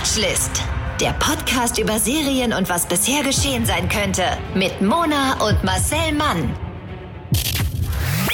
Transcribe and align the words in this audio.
Watchlist. 0.00 0.62
Der 0.98 1.12
Podcast 1.12 1.78
über 1.78 1.98
Serien 1.98 2.54
und 2.54 2.70
was 2.70 2.86
bisher 2.86 3.22
geschehen 3.22 3.66
sein 3.66 3.86
könnte. 3.86 4.24
Mit 4.54 4.80
Mona 4.80 5.34
und 5.46 5.62
Marcel 5.62 6.12
Mann. 6.12 6.56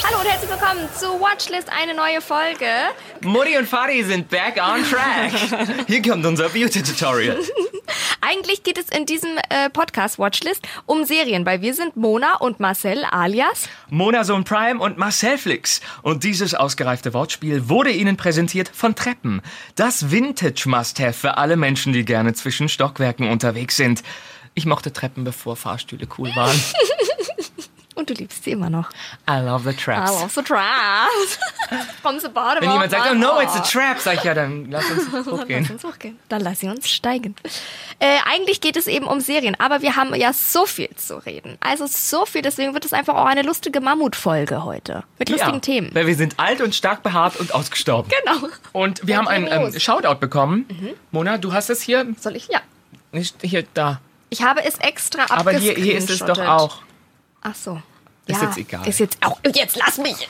Hallo 0.05 0.21
und 0.21 0.29
herzlich 0.29 0.49
willkommen 0.49 0.89
zu 0.97 1.07
Watchlist, 1.21 1.69
eine 1.69 1.95
neue 1.95 2.21
Folge. 2.21 2.67
Mutti 3.23 3.59
und 3.59 3.67
Fadi 3.69 4.05
sind 4.05 4.29
back 4.29 4.63
on 4.63 4.85
track. 4.89 5.33
Hier 5.89 6.03
kommt 6.03 6.25
unser 6.25 6.49
Beauty-Tutorial. 6.51 7.39
Eigentlich 8.29 8.65
geht 8.65 8.77
es 8.77 8.89
in 8.89 9.07
diesem 9.07 9.31
äh, 9.51 9.71
Podcast 9.71 10.19
Watchlist 10.19 10.67
um 10.87 11.05
Serien, 11.05 11.47
weil 11.47 11.63
wir 11.63 11.75
sind 11.75 11.97
Mona 11.97 12.35
und 12.39 12.59
Marcel 12.59 13.05
alias 13.05 13.69
Mona 13.89 14.25
Sohn 14.25 14.43
Prime 14.43 14.81
und 14.81 14.99
Marcel 14.99 15.39
Flix. 15.39 15.81
Und 16.03 16.25
dieses 16.25 16.53
ausgereifte 16.53 17.15
Wortspiel 17.15 17.69
wurde 17.69 17.91
Ihnen 17.91 18.17
präsentiert 18.17 18.69
von 18.69 18.97
Treppen. 18.97 19.43
Das 19.77 20.11
Vintage-Must-Have 20.11 21.13
für 21.13 21.39
alle 21.39 21.57
Menschen, 21.57 21.93
die 21.93 22.05
gerne 22.05 22.35
zwischen 22.35 22.69
Stockwerken 22.69 23.29
unterwegs 23.29 23.77
sind. 23.77 24.03
Ich 24.55 24.67
mochte 24.67 24.93
Treppen, 24.93 25.23
bevor 25.23 25.55
Fahrstühle 25.55 26.09
cool 26.19 26.35
waren. 26.35 26.61
und 28.07 28.11
du 28.19 28.23
liebst 28.23 28.45
sie 28.45 28.53
immer 28.53 28.71
noch. 28.71 28.91
I 29.29 29.39
love 29.41 29.69
the 29.69 29.77
traps. 29.77 30.11
I 30.11 30.15
love 30.23 30.33
the 30.35 30.43
traps. 30.43 31.39
From 32.03 32.19
the 32.21 32.29
bottom 32.29 32.63
Wenn 32.63 32.71
jemand 32.71 32.91
sagt, 32.91 33.11
oh 33.11 33.15
no, 33.15 33.41
it's 33.41 33.55
a 33.57 33.61
trap, 33.61 33.99
sag 33.99 34.15
ich, 34.15 34.25
ja, 34.25 34.35
dann 34.35 34.71
lass 34.71 34.89
uns 34.91 35.03
Lass 35.13 35.27
hochgehen. 35.27 35.69
uns 35.71 35.85
hochgehen. 35.85 36.19
Dann 36.29 36.41
lass 36.43 36.61
sie 36.61 36.69
uns 36.69 36.89
steigen. 36.89 37.35
Äh, 37.99 38.19
eigentlich 38.31 38.61
geht 38.61 38.77
es 38.77 38.87
eben 38.87 39.07
um 39.07 39.21
Serien, 39.21 39.57
aber 39.59 39.83
wir 39.83 39.97
haben 39.97 40.15
ja 40.15 40.33
so 40.33 40.67
viel 40.67 40.91
zu 40.97 41.17
reden. 41.27 41.57
Also 41.61 41.87
so 41.87 42.27
viel, 42.27 42.43
deswegen 42.43 42.75
wird 42.75 42.85
es 42.85 42.93
einfach 42.93 43.15
auch 43.15 43.27
eine 43.27 43.43
lustige 43.43 43.81
Mammutfolge 43.81 44.65
heute. 44.65 45.03
Mit 45.19 45.29
lustigen 45.29 45.55
Ja, 45.55 45.61
Themen. 45.61 45.91
Weil 45.95 46.07
wir 46.07 46.15
sind 46.15 46.39
alt 46.39 46.61
und 46.61 46.75
stark 46.75 47.03
behaart 47.03 47.37
und 47.39 47.55
ausgestorben. 47.55 48.11
Genau. 48.25 48.49
Und 48.73 49.07
wir 49.07 49.17
haben 49.17 49.29
einen 49.29 49.49
ähm, 49.51 49.79
Shoutout 49.79 50.17
bekommen. 50.21 50.67
Mhm. 50.69 50.91
Mona, 51.11 51.39
du 51.39 51.53
hast 51.53 51.71
es 51.71 51.81
hier, 51.83 52.07
Soll 52.21 52.37
ich? 52.37 52.49
Ja. 52.49 52.61
nicht 53.13 53.37
hier, 53.43 53.65
da. 53.75 54.01
Ich 54.29 54.43
habe 54.43 54.65
es 54.65 54.79
extra 54.79 55.27
Aber 55.31 55.53
hier, 55.53 55.75
hier 55.75 55.97
ist 55.97 56.11
es 56.11 56.19
doch 56.19 56.31
abgescreenshottet. 56.39 56.49
auch. 56.49 56.83
Ach 57.43 57.55
so. 57.55 57.81
Ist 58.27 58.41
ja, 58.43 58.47
jetzt 58.49 58.59
egal. 58.59 58.89
Ist 58.89 59.01
jetzt 59.01 59.19
auch. 59.25 59.39
Jetzt 59.55 59.77
lass 59.77 59.99
mich! 59.99 60.29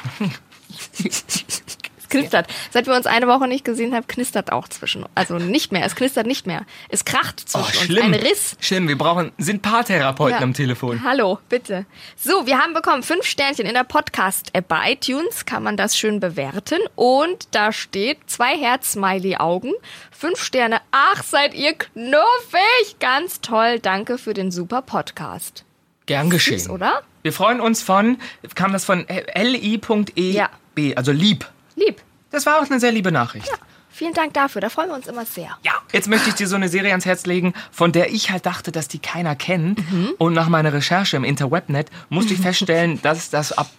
es 1.98 2.08
knistert. 2.10 2.46
Seit 2.70 2.86
wir 2.86 2.94
uns 2.94 3.06
eine 3.06 3.26
Woche 3.26 3.48
nicht 3.48 3.64
gesehen 3.64 3.94
haben, 3.94 4.06
knistert 4.06 4.52
auch 4.52 4.68
zwischen. 4.68 5.04
Also 5.14 5.38
nicht 5.38 5.72
mehr. 5.72 5.84
Es 5.84 5.96
knistert 5.96 6.26
nicht 6.26 6.46
mehr. 6.46 6.64
Es 6.88 7.04
kracht 7.04 7.42
Oh, 7.54 7.62
zwischen 7.62 7.64
uns. 7.78 7.84
schlimm. 7.86 8.04
Ein 8.04 8.14
Riss. 8.14 8.56
Schlimm, 8.60 8.86
wir 8.88 8.98
brauchen, 8.98 9.32
sind 9.38 9.62
Paartherapeuten 9.62 10.38
Ja. 10.38 10.42
am 10.44 10.52
Telefon. 10.54 11.02
Hallo, 11.04 11.38
bitte. 11.48 11.86
So, 12.16 12.46
wir 12.46 12.58
haben 12.58 12.74
bekommen 12.74 13.02
fünf 13.02 13.24
Sternchen 13.24 13.66
in 13.66 13.74
der 13.74 13.84
Podcast-App 13.84 14.68
bei 14.68 14.92
iTunes. 14.92 15.46
Kann 15.46 15.62
man 15.62 15.76
das 15.76 15.96
schön 15.96 16.20
bewerten. 16.20 16.78
Und 16.94 17.48
da 17.52 17.72
steht 17.72 18.18
zwei 18.26 18.56
Herz-Smiley-Augen. 18.58 19.72
Fünf 20.10 20.42
Sterne. 20.42 20.80
Ach, 20.92 21.22
seid 21.24 21.54
ihr 21.54 21.72
knuffig. 21.74 22.98
Ganz 23.00 23.40
toll. 23.40 23.78
Danke 23.80 24.18
für 24.18 24.34
den 24.34 24.50
super 24.50 24.82
Podcast. 24.82 25.64
Gern 26.06 26.30
geschehen. 26.30 26.60
Süß, 26.60 26.70
oder? 26.70 27.02
Wir 27.26 27.32
freuen 27.32 27.60
uns 27.60 27.82
von, 27.82 28.18
kam 28.54 28.72
das 28.72 28.84
von 28.84 29.04
li.e 29.34 30.30
Ja. 30.30 30.48
B, 30.76 30.94
also 30.94 31.10
lieb. 31.10 31.44
Lieb. 31.74 32.00
Das 32.30 32.46
war 32.46 32.60
auch 32.60 32.70
eine 32.70 32.78
sehr 32.78 32.92
liebe 32.92 33.10
Nachricht. 33.10 33.48
Ja, 33.48 33.54
vielen 33.90 34.14
Dank 34.14 34.32
dafür. 34.34 34.60
Da 34.60 34.68
freuen 34.68 34.90
wir 34.90 34.94
uns 34.94 35.08
immer 35.08 35.26
sehr. 35.26 35.58
Ja, 35.64 35.72
jetzt 35.92 36.06
möchte 36.06 36.28
ich 36.28 36.36
dir 36.36 36.46
so 36.46 36.54
eine 36.54 36.68
Serie 36.68 36.90
ans 36.90 37.04
Herz 37.04 37.26
legen, 37.26 37.52
von 37.72 37.90
der 37.90 38.12
ich 38.12 38.30
halt 38.30 38.46
dachte, 38.46 38.70
dass 38.70 38.86
die 38.86 39.00
keiner 39.00 39.34
kennt. 39.34 39.78
Mhm. 39.90 40.10
Und 40.18 40.34
nach 40.34 40.48
meiner 40.48 40.72
Recherche 40.72 41.16
im 41.16 41.24
Interwebnet 41.24 41.90
musste 42.10 42.32
ich 42.32 42.40
feststellen, 42.40 43.00
dass 43.02 43.28
das 43.30 43.50
ab, 43.50 43.70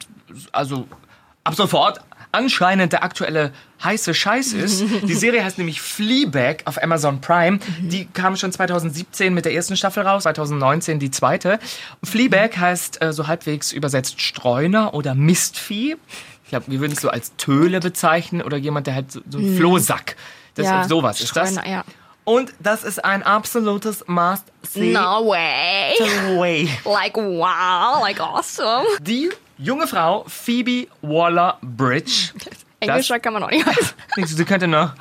also 0.51 0.85
ab 1.45 1.55
sofort 1.55 2.01
anscheinend 2.37 2.93
der 2.93 3.03
aktuelle 3.03 3.51
heiße 3.83 4.13
Scheiß 4.13 4.53
ist. 4.53 4.83
Die 5.03 5.13
Serie 5.25 5.43
heißt 5.43 5.57
nämlich 5.57 5.81
Fleabag 5.81 6.57
auf 6.65 6.81
Amazon 6.81 7.19
Prime. 7.19 7.59
Die 7.79 8.05
kam 8.05 8.35
schon 8.35 8.51
2017 8.51 9.33
mit 9.33 9.45
der 9.45 9.53
ersten 9.53 9.75
Staffel 9.75 10.03
raus, 10.03 10.23
2019 10.23 10.99
die 10.99 11.11
zweite. 11.11 11.59
Fleabag 12.03 12.57
heißt 12.57 13.01
äh, 13.01 13.11
so 13.11 13.27
halbwegs 13.27 13.71
übersetzt 13.71 14.21
Streuner 14.21 14.93
oder 14.93 15.15
Mistvieh. 15.15 15.97
Ich 16.43 16.49
glaube, 16.49 16.65
wir 16.67 16.79
würden 16.79 16.93
es 16.93 17.01
so 17.01 17.09
als 17.09 17.35
Töle 17.37 17.79
bezeichnen 17.79 18.41
oder 18.41 18.57
jemand, 18.57 18.87
der 18.87 18.95
halt 18.95 19.11
so, 19.11 19.19
so 19.29 19.39
ein 19.39 19.57
Flohsack. 19.57 20.15
Das, 20.55 20.65
Ja, 20.65 20.87
sowas 20.87 21.19
ist 21.19 21.35
das. 21.35 21.51
Streuner, 21.51 21.69
ja. 21.69 21.83
Und 22.23 22.53
das 22.59 22.83
ist 22.83 23.03
ein 23.05 23.23
absolutes 23.23 24.03
Must-See. 24.07 24.91
No 24.91 25.27
way. 25.27 25.93
way. 26.37 26.69
Like 26.85 27.15
wow, 27.15 28.01
like 28.01 28.19
awesome. 28.19 28.85
Die 28.99 29.29
junge 29.57 29.87
Frau 29.87 30.25
Phoebe 30.27 30.87
Waller-Bridge. 31.01 32.33
Englischer 32.79 33.19
kann 33.19 33.33
man 33.33 33.43
auch 33.43 33.49
nicht 33.51 33.65
heißen. 33.65 33.95
Sie 34.25 34.45
könnte 34.45 34.67
noch 34.67 34.93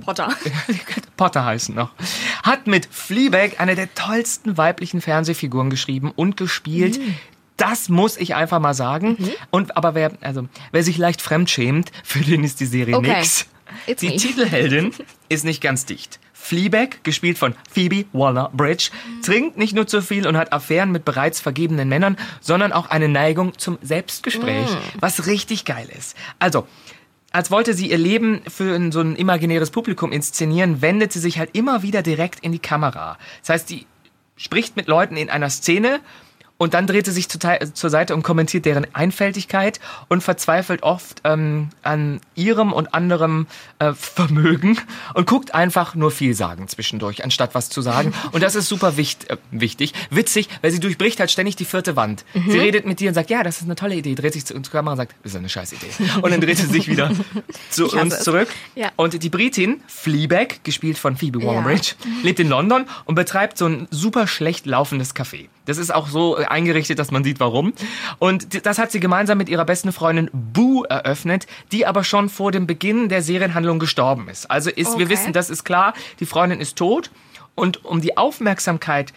Potter. 0.00 0.28
sie 0.66 0.78
könnte 0.78 1.08
Potter 1.16 1.44
heißen 1.44 1.74
noch. 1.74 1.90
Hat 2.42 2.66
mit 2.66 2.86
Fleabag 2.90 3.58
eine 3.60 3.74
der 3.74 3.94
tollsten 3.94 4.58
weiblichen 4.58 5.00
Fernsehfiguren 5.00 5.70
geschrieben 5.70 6.12
und 6.14 6.36
gespielt. 6.36 6.98
Mhm. 6.98 7.14
Das 7.56 7.88
muss 7.88 8.18
ich 8.18 8.34
einfach 8.34 8.60
mal 8.60 8.74
sagen. 8.74 9.16
Und 9.50 9.76
aber 9.76 9.94
wer, 9.94 10.12
also 10.20 10.46
wer 10.72 10.82
sich 10.82 10.98
leicht 10.98 11.22
fremdschämt, 11.22 11.90
für 12.04 12.20
den 12.20 12.44
ist 12.44 12.60
die 12.60 12.66
Serie 12.66 12.96
Okay. 12.96 13.16
nix. 13.16 13.46
It's 13.86 14.00
die 14.00 14.10
me. 14.10 14.16
Titelheldin 14.16 14.92
ist 15.30 15.44
nicht 15.44 15.62
ganz 15.62 15.86
dicht. 15.86 16.20
Fleabag, 16.46 17.02
gespielt 17.02 17.38
von 17.38 17.54
Phoebe 17.70 18.04
Waller-Bridge, 18.12 18.90
trinkt 19.22 19.58
nicht 19.58 19.74
nur 19.74 19.86
zu 19.86 20.00
viel 20.00 20.26
und 20.26 20.36
hat 20.36 20.52
Affären 20.52 20.92
mit 20.92 21.04
bereits 21.04 21.40
vergebenen 21.40 21.88
Männern, 21.88 22.16
sondern 22.40 22.72
auch 22.72 22.88
eine 22.88 23.08
Neigung 23.08 23.58
zum 23.58 23.78
Selbstgespräch, 23.82 24.68
was 25.00 25.26
richtig 25.26 25.64
geil 25.64 25.88
ist. 25.96 26.16
Also, 26.38 26.66
als 27.32 27.50
wollte 27.50 27.74
sie 27.74 27.90
ihr 27.90 27.98
Leben 27.98 28.40
für 28.48 28.92
so 28.92 29.00
ein 29.00 29.16
imaginäres 29.16 29.70
Publikum 29.70 30.12
inszenieren, 30.12 30.80
wendet 30.82 31.12
sie 31.12 31.18
sich 31.18 31.38
halt 31.38 31.50
immer 31.54 31.82
wieder 31.82 32.02
direkt 32.02 32.40
in 32.40 32.52
die 32.52 32.60
Kamera. 32.60 33.18
Das 33.40 33.50
heißt, 33.50 33.70
die 33.70 33.86
spricht 34.36 34.76
mit 34.76 34.86
Leuten 34.86 35.16
in 35.16 35.30
einer 35.30 35.50
Szene 35.50 36.00
und 36.58 36.74
dann 36.74 36.86
dreht 36.86 37.06
sie 37.06 37.12
sich 37.12 37.28
zur, 37.28 37.90
Seite 37.90 38.14
und 38.14 38.22
kommentiert 38.22 38.64
deren 38.64 38.86
Einfältigkeit 38.94 39.78
und 40.08 40.22
verzweifelt 40.22 40.82
oft 40.82 41.20
ähm, 41.24 41.68
an 41.82 42.20
ihrem 42.34 42.72
und 42.72 42.94
anderem 42.94 43.46
äh, 43.78 43.92
Vermögen 43.92 44.78
und 45.14 45.26
guckt 45.26 45.54
einfach 45.54 45.94
nur 45.94 46.10
viel 46.10 46.34
sagen 46.34 46.66
zwischendurch, 46.68 47.24
anstatt 47.24 47.54
was 47.54 47.68
zu 47.68 47.82
sagen. 47.82 48.14
Und 48.32 48.42
das 48.42 48.54
ist 48.54 48.68
super 48.68 48.96
wicht, 48.96 49.28
äh, 49.30 49.36
wichtig. 49.50 49.92
Witzig, 50.10 50.48
weil 50.62 50.70
sie 50.70 50.80
durchbricht 50.80 51.20
halt 51.20 51.30
ständig 51.30 51.56
die 51.56 51.64
vierte 51.64 51.96
Wand. 51.96 52.24
Sie 52.48 52.58
redet 52.58 52.86
mit 52.86 53.00
dir 53.00 53.08
und 53.08 53.14
sagt, 53.14 53.30
ja, 53.30 53.42
das 53.42 53.58
ist 53.58 53.64
eine 53.64 53.74
tolle 53.74 53.94
Idee, 53.96 54.14
dreht 54.14 54.32
sich 54.32 54.46
zu 54.46 54.54
uns 54.54 54.70
Kamera 54.70 54.92
und 54.92 54.96
sagt, 54.96 55.14
das 55.22 55.32
ist 55.32 55.38
eine 55.38 55.48
scheiß 55.48 55.72
Idee. 55.72 55.90
Und 56.22 56.30
dann 56.30 56.40
dreht 56.40 56.56
sie 56.56 56.66
sich 56.66 56.88
wieder 56.88 57.10
zu 57.70 57.88
uns 57.88 58.20
zurück. 58.20 58.48
Ja. 58.74 58.90
Und 58.96 59.22
die 59.22 59.28
Britin, 59.28 59.82
Fleabag, 59.86 60.64
gespielt 60.64 60.98
von 60.98 61.16
Phoebe 61.16 61.42
Waller-Bridge, 61.42 61.94
lebt 62.22 62.40
in 62.40 62.48
London 62.48 62.86
und 63.04 63.14
betreibt 63.14 63.58
so 63.58 63.66
ein 63.66 63.88
super 63.90 64.26
schlecht 64.26 64.66
laufendes 64.66 65.14
Café. 65.14 65.48
Das 65.66 65.76
ist 65.78 65.94
auch 65.94 66.08
so 66.08 66.38
äh, 66.38 66.46
eingerichtet, 66.46 66.98
dass 66.98 67.10
man 67.10 67.22
sieht, 67.24 67.38
warum. 67.40 67.74
Und 68.18 68.64
das 68.64 68.78
hat 68.78 68.90
sie 68.90 69.00
gemeinsam 69.00 69.36
mit 69.36 69.48
ihrer 69.50 69.64
besten 69.66 69.92
Freundin 69.92 70.30
Boo 70.32 70.84
eröffnet, 70.84 71.46
die 71.72 71.84
aber 71.86 72.02
schon 72.04 72.28
vor 72.30 72.50
dem 72.52 72.66
Beginn 72.66 73.08
der 73.10 73.20
Serienhandlung 73.22 73.78
gestorben 73.78 74.28
ist. 74.28 74.50
Also 74.50 74.70
ist, 74.70 74.96
wir 74.98 75.04
Okay. 75.06 75.08
wissen, 75.10 75.32
das 75.34 75.50
ist 75.50 75.64
klar, 75.64 75.92
die 76.20 76.26
Freundin 76.26 76.60
ist 76.60 76.76
tot. 76.76 77.10
Und 77.54 77.84
um 77.84 78.00
die 78.00 78.16
Aufmerksamkeit 78.16 79.12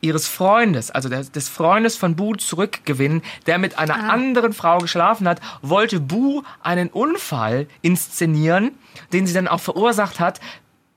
ihres 0.00 0.28
Freundes, 0.28 0.90
also 0.90 1.08
des, 1.08 1.32
des 1.32 1.48
Freundes 1.48 1.96
von 1.96 2.14
Boo 2.14 2.34
zurückgewinnen, 2.34 3.22
der 3.46 3.58
mit 3.58 3.78
einer 3.78 4.10
anderen 4.10 4.52
Frau 4.52 4.78
geschlafen 4.78 5.26
hat, 5.26 5.40
wollte 5.62 6.00
Boo 6.00 6.42
einen 6.62 6.88
Unfall 6.88 7.66
inszenieren, 7.82 8.72
den 9.12 9.26
sie 9.26 9.32
dann 9.34 9.48
auch 9.48 9.60
verursacht 9.60 10.20
hat, 10.20 10.40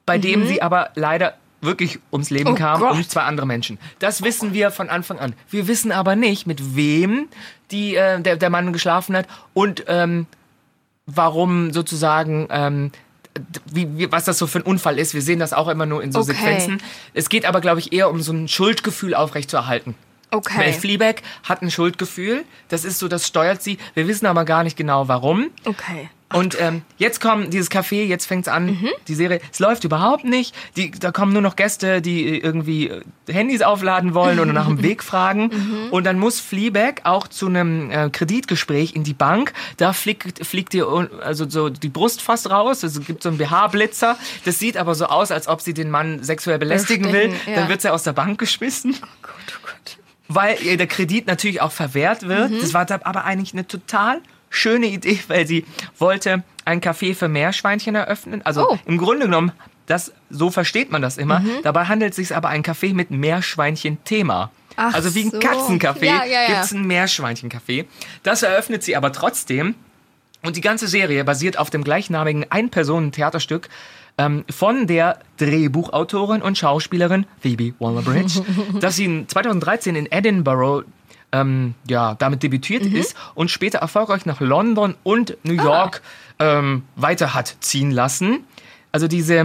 bei 0.06 0.18
dem 0.18 0.46
sie 0.46 0.62
aber 0.62 0.90
leider 0.96 1.36
wirklich 1.63 2.00
ums 2.12 2.29
Leben 2.29 2.50
Oh 2.50 2.56
kam 2.56 2.79
Gott. 2.79 2.91
und 2.94 3.09
zwei 3.09 3.22
andere 3.24 3.46
Menschen. 3.47 3.78
Das 4.00 4.24
wissen 4.24 4.53
wir 4.53 4.72
von 4.72 4.90
Anfang 4.90 5.19
an. 5.19 5.34
Wir 5.50 5.68
wissen 5.68 5.91
aber 5.91 6.16
nicht, 6.16 6.46
mit 6.47 6.75
wem 6.75 7.28
die, 7.72 7.96
äh, 7.96 8.19
der, 8.22 8.35
der 8.38 8.50
Mann 8.50 8.74
geschlafen 8.74 9.16
hat 9.16 9.28
und 9.53 9.84
ähm, 9.88 10.28
warum 11.06 11.72
sozusagen, 11.74 12.47
ähm, 12.50 12.92
wie, 13.71 13.98
wie, 13.98 14.12
was 14.12 14.25
das 14.25 14.38
so 14.38 14.45
für 14.48 14.60
ein 14.60 14.63
Unfall 14.63 15.00
ist. 15.00 15.13
Wir 15.13 15.21
sehen 15.21 15.39
das 15.39 15.54
auch 15.54 15.68
immer 15.68 15.86
nur 15.86 16.04
in 16.04 16.12
so 16.12 16.19
Okay. 16.19 16.33
Sequenzen. 16.33 16.81
Es 17.13 17.30
geht 17.30 17.45
aber, 17.45 17.62
glaube 17.62 17.80
ich, 17.80 17.92
eher 17.92 18.10
um 18.10 18.21
so 18.21 18.31
ein 18.31 18.48
Schuldgefühl 18.48 19.15
aufrechtzuerhalten. 19.15 19.95
Weil 20.31 20.38
Okay. 20.39 20.74
Fleabag 20.74 21.15
hat 21.44 21.62
ein 21.62 21.69
Schuldgefühl. 21.69 22.44
Das 22.69 22.86
ist 22.86 22.98
so, 23.00 23.07
das 23.07 23.27
steuert 23.27 23.62
sie. 23.62 23.77
Wir 23.94 24.07
wissen 24.07 24.25
aber 24.25 24.45
gar 24.45 24.63
nicht 24.63 24.75
genau, 24.77 25.07
warum. 25.07 25.50
Okay. 25.65 26.10
Und 26.33 26.57
ähm, 26.59 26.81
jetzt 26.97 27.21
kommt 27.21 27.53
dieses 27.53 27.69
Café, 27.71 28.03
jetzt 28.03 28.25
fängt's 28.25 28.47
an, 28.47 28.65
Mhm. 28.65 28.89
die 29.07 29.15
Serie. 29.15 29.39
Es 29.51 29.59
läuft 29.59 29.83
überhaupt 29.83 30.25
nicht. 30.25 30.56
Die, 30.75 30.91
da 30.91 31.12
kommen 31.12 31.31
nur 31.33 31.41
noch 31.41 31.56
Gäste, 31.56 32.01
die 32.01 32.25
äh, 32.25 32.38
irgendwie 32.39 32.89
äh, 32.89 33.01
Handys 33.31 33.62
aufladen 33.62 34.13
wollen 34.13 34.39
oder 34.39 34.51
nach 34.53 34.68
dem 34.68 34.81
Weg 34.83 35.03
fragen. 35.03 35.44
Mhm. 35.53 35.89
Und 35.91 36.03
dann 36.06 36.19
muss 36.19 36.39
Fleabag 36.39 37.01
auch 37.06 37.27
zu 37.27 37.47
einem 37.47 37.91
äh, 37.91 38.09
Kreditgespräch 38.09 38.95
in 38.95 39.03
die 39.03 39.13
Bank. 39.13 39.53
Da 39.77 39.94
fliegt, 39.94 40.45
fliegt 40.45 40.74
ihr 40.74 40.88
also 41.21 41.50
so 41.50 41.69
die 41.69 41.89
Brust 41.89 42.21
fast 42.21 42.50
raus. 42.50 42.83
Es 42.83 43.00
gibt 43.06 43.24
so 43.24 43.29
einen 43.29 43.38
BH-Blitzer. 43.38 44.18
Das 44.45 44.59
sieht 44.59 44.77
aber 44.77 44.95
so 44.95 45.06
aus, 45.06 45.31
als 45.31 45.47
ob 45.47 45.62
sie 45.62 45.74
den 45.74 45.89
Mann 45.89 46.24
sexuell 46.24 46.57
belästigen 46.59 47.12
will. 47.13 47.31
Ja. 47.47 47.56
Dann 47.56 47.69
wird 47.69 47.81
sie 47.81 47.91
aus 47.91 48.03
der 48.03 48.13
Bank 48.13 48.39
geschmissen 48.39 48.95
Oh 49.01 49.06
Gott, 49.21 49.33
oh 49.62 49.68
Gott. 49.68 49.97
weil 50.27 50.57
ihr 50.63 50.77
der 50.77 50.88
Kredit 50.88 51.27
natürlich 51.27 51.62
auch 51.62 51.71
verwehrt 51.71 52.27
wird. 52.27 52.51
Mhm. 52.51 52.59
Das 52.62 52.74
war 52.74 52.89
aber 53.06 53.24
eigentlich 53.25 53.53
eine 53.53 53.68
total 53.68 54.21
schöne 54.53 54.88
Idee, 54.88 55.19
weil 55.27 55.45
sie 55.47 55.65
wollte 56.00 56.44
ein 56.65 56.79
Café 56.81 57.13
für 57.15 57.27
Meerschweinchen 57.27 57.95
eröffnen. 57.95 58.41
Also 58.45 58.69
Oh. 58.69 58.77
im 58.85 58.97
Grunde 58.97 59.25
genommen 59.25 59.51
Das, 59.85 60.13
so 60.29 60.50
versteht 60.50 60.91
man 60.91 61.01
das 61.01 61.17
immer. 61.17 61.44
Dabei 61.63 61.85
handelt 61.85 62.11
es 62.11 62.15
sich 62.15 62.33
aber 62.33 62.47
ein 62.47 62.63
Café 62.63 62.94
mit 62.94 63.11
Meerschweinchen-Thema. 63.11 64.50
Ach 64.77 64.94
also 64.94 65.13
wie 65.13 65.25
ein 65.25 65.31
so. 65.31 65.39
Katzencafé 65.39 66.05
Ja, 66.05 66.23
ja, 66.23 66.41
ja. 66.41 66.47
gibt's 66.47 66.71
ein 66.71 66.85
Meerschweinchen-Café. 66.88 67.85
Das 68.23 68.44
eröffnet 68.44 68.81
sie 68.83 68.95
aber 68.95 69.11
trotzdem. 69.11 69.75
Und 70.41 70.55
die 70.55 70.61
ganze 70.61 70.88
Serie 70.88 71.23
basiert 71.25 71.57
auf 71.57 71.69
dem 71.69 71.83
gleichnamigen 71.83 72.45
Ein-Personen-Theaterstück 72.50 73.69
ähm, 74.17 74.44
von 74.50 74.88
der 74.88 75.19
Drehbuchautorin 75.38 76.41
und 76.41 76.57
Schauspielerin 76.57 77.25
Phoebe 77.41 77.73
Waller-Bridge, 77.79 78.41
das 78.79 78.95
sie 78.97 79.05
in 79.05 79.27
2013 79.27 79.95
in 79.95 80.11
Edinburgh 80.11 80.85
ähm, 81.33 81.74
ja, 81.88 82.15
damit 82.15 82.44
debütiert 82.44 82.85
ist 82.85 83.15
und 83.35 83.51
später 83.51 83.80
erfolgreich 83.80 84.25
nach 84.25 84.39
London 84.39 84.95
und 85.03 85.35
New 85.44 85.53
York 85.53 86.01
ähm, 86.39 86.83
weiter 86.95 87.33
hat 87.33 87.57
ziehen 87.59 87.91
lassen. 87.91 88.45
Also 88.91 89.07
diese, 89.07 89.35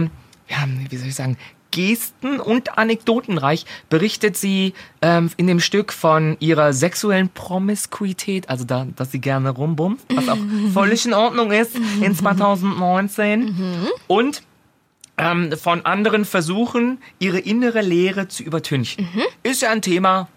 ja, 0.47 0.57
wie 0.89 0.95
soll 0.95 1.07
ich 1.07 1.15
sagen, 1.15 1.37
Gesten 1.71 2.39
und 2.39 2.77
anekdotenreich 2.77 3.65
berichtet 3.89 4.37
sie 4.37 4.73
ähm, 5.01 5.29
in 5.37 5.47
dem 5.47 5.59
Stück 5.59 5.93
von 5.93 6.37
ihrer 6.39 6.73
sexuellen 6.73 7.29
Promiskuität, 7.29 8.49
also 8.49 8.65
da, 8.65 8.87
dass 8.95 9.11
sie 9.11 9.19
gerne 9.19 9.51
rumbummt, 9.51 10.01
was 10.09 10.29
auch 10.29 10.37
völlig 10.73 11.05
in 11.05 11.13
Ordnung 11.13 11.51
ist 11.51 11.75
in 12.01 12.15
2019. 12.15 13.55
Und 14.07 14.41
ähm, 15.17 15.51
von 15.61 15.85
anderen 15.85 16.25
Versuchen, 16.25 16.99
ihre 17.19 17.39
innere 17.39 17.81
Leere 17.81 18.29
zu 18.29 18.41
übertünchen. 18.41 19.07
Ist 19.43 19.61
ja 19.61 19.69
ein 19.69 19.81
Thema 19.81 20.27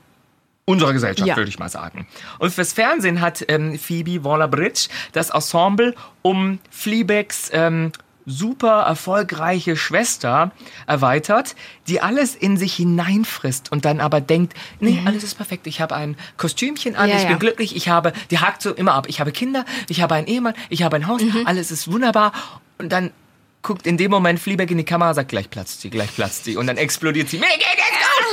unserer 0.64 0.92
Gesellschaft, 0.92 1.26
Ja. 1.28 1.36
würde 1.36 1.48
ich 1.48 1.58
mal 1.58 1.68
sagen. 1.68 2.06
Und 2.38 2.52
fürs 2.52 2.72
Fernsehen 2.72 3.20
hat 3.20 3.44
ähm, 3.48 3.78
Phoebe 3.78 4.22
Waller-Bridge 4.24 4.88
das 5.12 5.30
Ensemble 5.30 5.94
um 6.22 6.58
Fleabags 6.70 7.50
ähm, 7.52 7.90
super 8.24 8.82
erfolgreiche 8.82 9.76
Schwester 9.76 10.52
erweitert, 10.86 11.56
die 11.88 12.00
alles 12.00 12.36
in 12.36 12.56
sich 12.56 12.74
hineinfrisst 12.74 13.72
und 13.72 13.84
dann 13.84 13.98
aber 13.98 14.20
denkt, 14.20 14.54
nee, 14.78 15.02
alles 15.04 15.24
ist 15.24 15.34
perfekt. 15.34 15.66
Ich 15.66 15.80
habe 15.80 15.96
ein 15.96 16.16
Kostümchen 16.36 16.94
an, 16.94 17.08
Ja, 17.10 17.16
ich 17.16 17.22
bin 17.22 17.32
ja. 17.32 17.38
glücklich, 17.38 17.74
ich 17.74 17.88
habe, 17.88 18.12
die 18.30 18.38
hakt 18.38 18.62
so 18.62 18.72
immer 18.72 18.94
ab. 18.94 19.06
Ich 19.08 19.18
habe 19.18 19.32
Kinder, 19.32 19.64
ich 19.88 20.00
habe 20.02 20.14
einen 20.14 20.28
Ehemann, 20.28 20.54
ich 20.68 20.84
habe 20.84 20.94
ein 20.94 21.08
Haus, 21.08 21.20
Mhm. 21.20 21.42
alles 21.46 21.72
ist 21.72 21.90
wunderbar. 21.90 22.32
Und 22.78 22.90
dann 22.92 23.10
guckt 23.62 23.88
in 23.88 23.96
dem 23.96 24.12
Moment 24.12 24.38
Fleabag 24.38 24.70
in 24.70 24.78
die 24.78 24.84
Kamera, 24.84 25.14
sagt, 25.14 25.28
gleich 25.30 25.50
platzt 25.50 25.80
sie, 25.80 25.90
gleich 25.90 26.14
platzt 26.14 26.44
sie. 26.44 26.56
Und 26.56 26.68
dann 26.68 26.76
explodiert 26.76 27.28
sie. 27.28 27.38
Mir 27.38 27.46
geht 27.48 27.66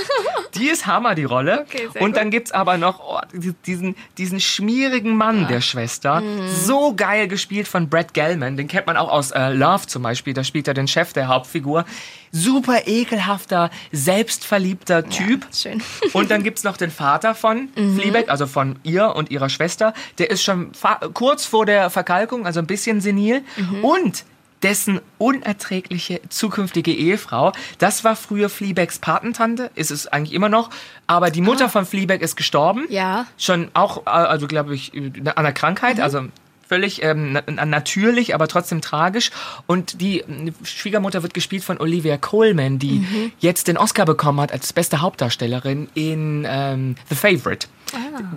es 0.04 0.08
gut. 0.08 0.39
Die 0.56 0.68
ist 0.68 0.86
Hammer, 0.86 1.16
die 1.16 1.24
Rolle. 1.24 1.66
Okay, 1.68 1.88
und 2.00 2.00
gut. 2.00 2.18
dann 2.18 2.32
gibt's 2.32 2.52
aber 2.52 2.78
noch 2.78 3.00
oh, 3.00 3.20
diesen, 3.66 3.96
diesen 4.18 4.40
schmierigen 4.40 5.16
Mann 5.16 5.48
der 5.48 5.62
Schwester. 5.62 6.22
Mhm. 6.22 6.48
So 6.50 6.94
geil 6.96 7.28
gespielt 7.28 7.68
von 7.68 7.90
Brad 7.90 8.14
Gelman. 8.14 8.58
Den 8.58 8.68
kennt 8.68 8.88
man 8.88 8.98
auch 8.98 9.10
aus 9.10 9.32
äh, 9.32 9.50
Love 9.50 9.88
zum 9.88 10.04
Beispiel. 10.04 10.34
Da 10.34 10.44
spielt 10.44 10.68
er 10.68 10.74
den 10.74 10.88
Chef 10.88 11.14
der 11.14 11.28
Hauptfigur. 11.28 11.86
Super 12.32 12.88
ekelhafter, 12.88 13.72
selbstverliebter 13.92 15.08
Typ. 15.10 15.48
schön. 15.54 15.82
Und 16.14 16.30
dann 16.30 16.44
gibt's 16.44 16.64
noch 16.64 16.78
den 16.78 16.92
Vater 16.92 17.34
von 17.34 17.70
Fleabag, 17.74 18.30
also 18.30 18.46
von 18.46 18.78
ihr 18.84 19.16
und 19.16 19.32
ihrer 19.32 19.50
Schwester. 19.50 19.94
Der 20.20 20.30
ist 20.30 20.44
schon 20.44 20.72
kurz 21.14 21.46
vor 21.46 21.66
der 21.66 21.90
Verkalkung, 21.90 22.46
also 22.46 22.60
ein 22.60 22.68
bisschen 22.68 23.02
senil. 23.02 23.44
Und 23.82 24.26
dessen 24.64 25.02
unerträgliche 25.18 26.22
zukünftige 26.30 26.94
Ehefrau, 26.94 27.54
das 27.78 28.04
war 28.04 28.16
früher 28.16 28.50
Fleabags 28.50 29.00
Patentante, 29.00 29.72
ist 29.76 29.92
es 29.92 30.08
eigentlich 30.08 30.34
immer 30.34 30.50
noch, 30.50 30.70
aber 31.08 31.32
die 31.32 31.42
Mutter 31.42 31.70
von 31.70 31.86
Fleabag 31.86 32.22
ist 32.22 32.36
gestorben. 32.36 32.86
Ja. 32.90 33.26
Schon 33.38 33.70
auch, 33.74 34.06
äh, 34.06 34.10
also 34.10 34.48
glaube 34.48 34.76
ich, 34.76 34.92
an 34.96 35.28
einer 35.28 35.54
Krankheit, 35.54 36.00
also 36.00 36.28
völlig 36.70 37.04
ähm, 37.04 37.34
na- 37.34 37.44
na- 37.48 37.66
natürlich, 37.66 38.34
aber 38.34 38.48
trotzdem 38.48 38.80
tragisch. 38.80 39.32
Und 39.68 40.00
die 40.00 40.22
äh, 40.22 40.26
Schwiegermutter 40.64 41.24
wird 41.24 41.34
gespielt 41.34 41.64
von 41.64 41.80
Olivia 41.82 42.16
Colman, 42.18 42.80
die 42.80 43.06
jetzt 43.40 43.68
den 43.68 43.78
Oscar 43.78 44.06
bekommen 44.06 44.40
hat 44.40 44.52
als 44.54 44.72
beste 44.72 45.02
Hauptdarstellerin 45.02 45.90
in 45.96 46.46
ähm, 46.48 46.96
The 47.10 47.16
Favorite. 47.16 47.68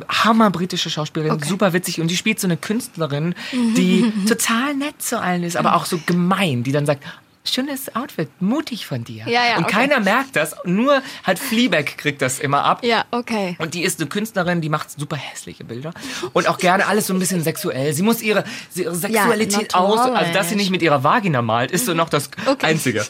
Hammer 0.09 0.51
britische 0.51 0.89
Schauspielerin, 0.89 1.35
Okay. 1.35 1.47
super 1.49 1.75
witzig 1.75 2.01
und 2.01 2.09
die 2.11 2.17
spielt 2.17 2.41
so 2.41 2.47
eine 2.47 2.57
Künstlerin, 2.57 3.35
die 3.53 4.11
total 4.27 4.75
nett 4.75 5.03
zu 5.03 5.21
allen 5.21 5.43
ist, 5.43 5.57
aber 5.59 5.75
auch 5.77 5.85
so 5.85 6.01
gemein, 6.07 6.63
die 6.63 6.73
dann 6.73 6.87
sagt, 6.87 7.05
schönes 7.45 7.95
Outfit, 7.97 8.29
mutig 8.41 8.87
von 8.87 9.05
dir. 9.05 9.25
Ja, 9.27 9.45
ja, 9.45 9.57
und 9.57 9.65
okay. 9.65 9.73
keiner 9.73 10.01
merkt 10.01 10.37
das, 10.37 10.55
nur 10.65 11.03
halt 11.25 11.39
Fleabag 11.39 11.97
kriegt 11.97 12.23
das 12.23 12.39
immer 12.39 12.65
ab. 12.65 12.85
Ja, 12.85 13.05
okay. 13.11 13.57
Und 13.59 13.75
die 13.75 13.83
ist 13.83 14.01
eine 14.01 14.09
Künstlerin, 14.09 14.61
die 14.61 14.69
macht 14.69 14.91
super 14.91 15.17
hässliche 15.17 15.65
Bilder 15.65 15.93
und 16.33 16.49
auch 16.49 16.59
gerne 16.59 16.87
alles 16.87 17.09
so 17.09 17.15
ein 17.15 17.19
bisschen 17.19 17.43
sexuell. 17.43 17.93
Sie 17.93 18.03
muss 18.03 18.23
ihre, 18.23 18.45
ihre 18.75 18.95
Sexualität 18.95 19.75
aus, 19.75 19.99
also 19.99 20.33
dass 20.33 20.49
sie 20.49 20.57
nicht 20.57 20.71
mit 20.71 20.83
ihrer 20.83 21.03
Vagina 21.03 21.43
malt, 21.43 21.71
ist 21.71 21.87
so 21.87 21.95
noch 21.95 22.09
das 22.09 22.31
Okay. 22.47 22.67
Einzige. 22.67 23.07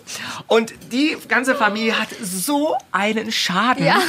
Und 0.47 0.73
die 0.93 1.17
ganze 1.29 1.55
Familie 1.55 1.99
hat 1.99 2.09
so 2.23 2.77
einen 2.91 3.33
Schaden. 3.33 3.85
Ja, 3.85 4.01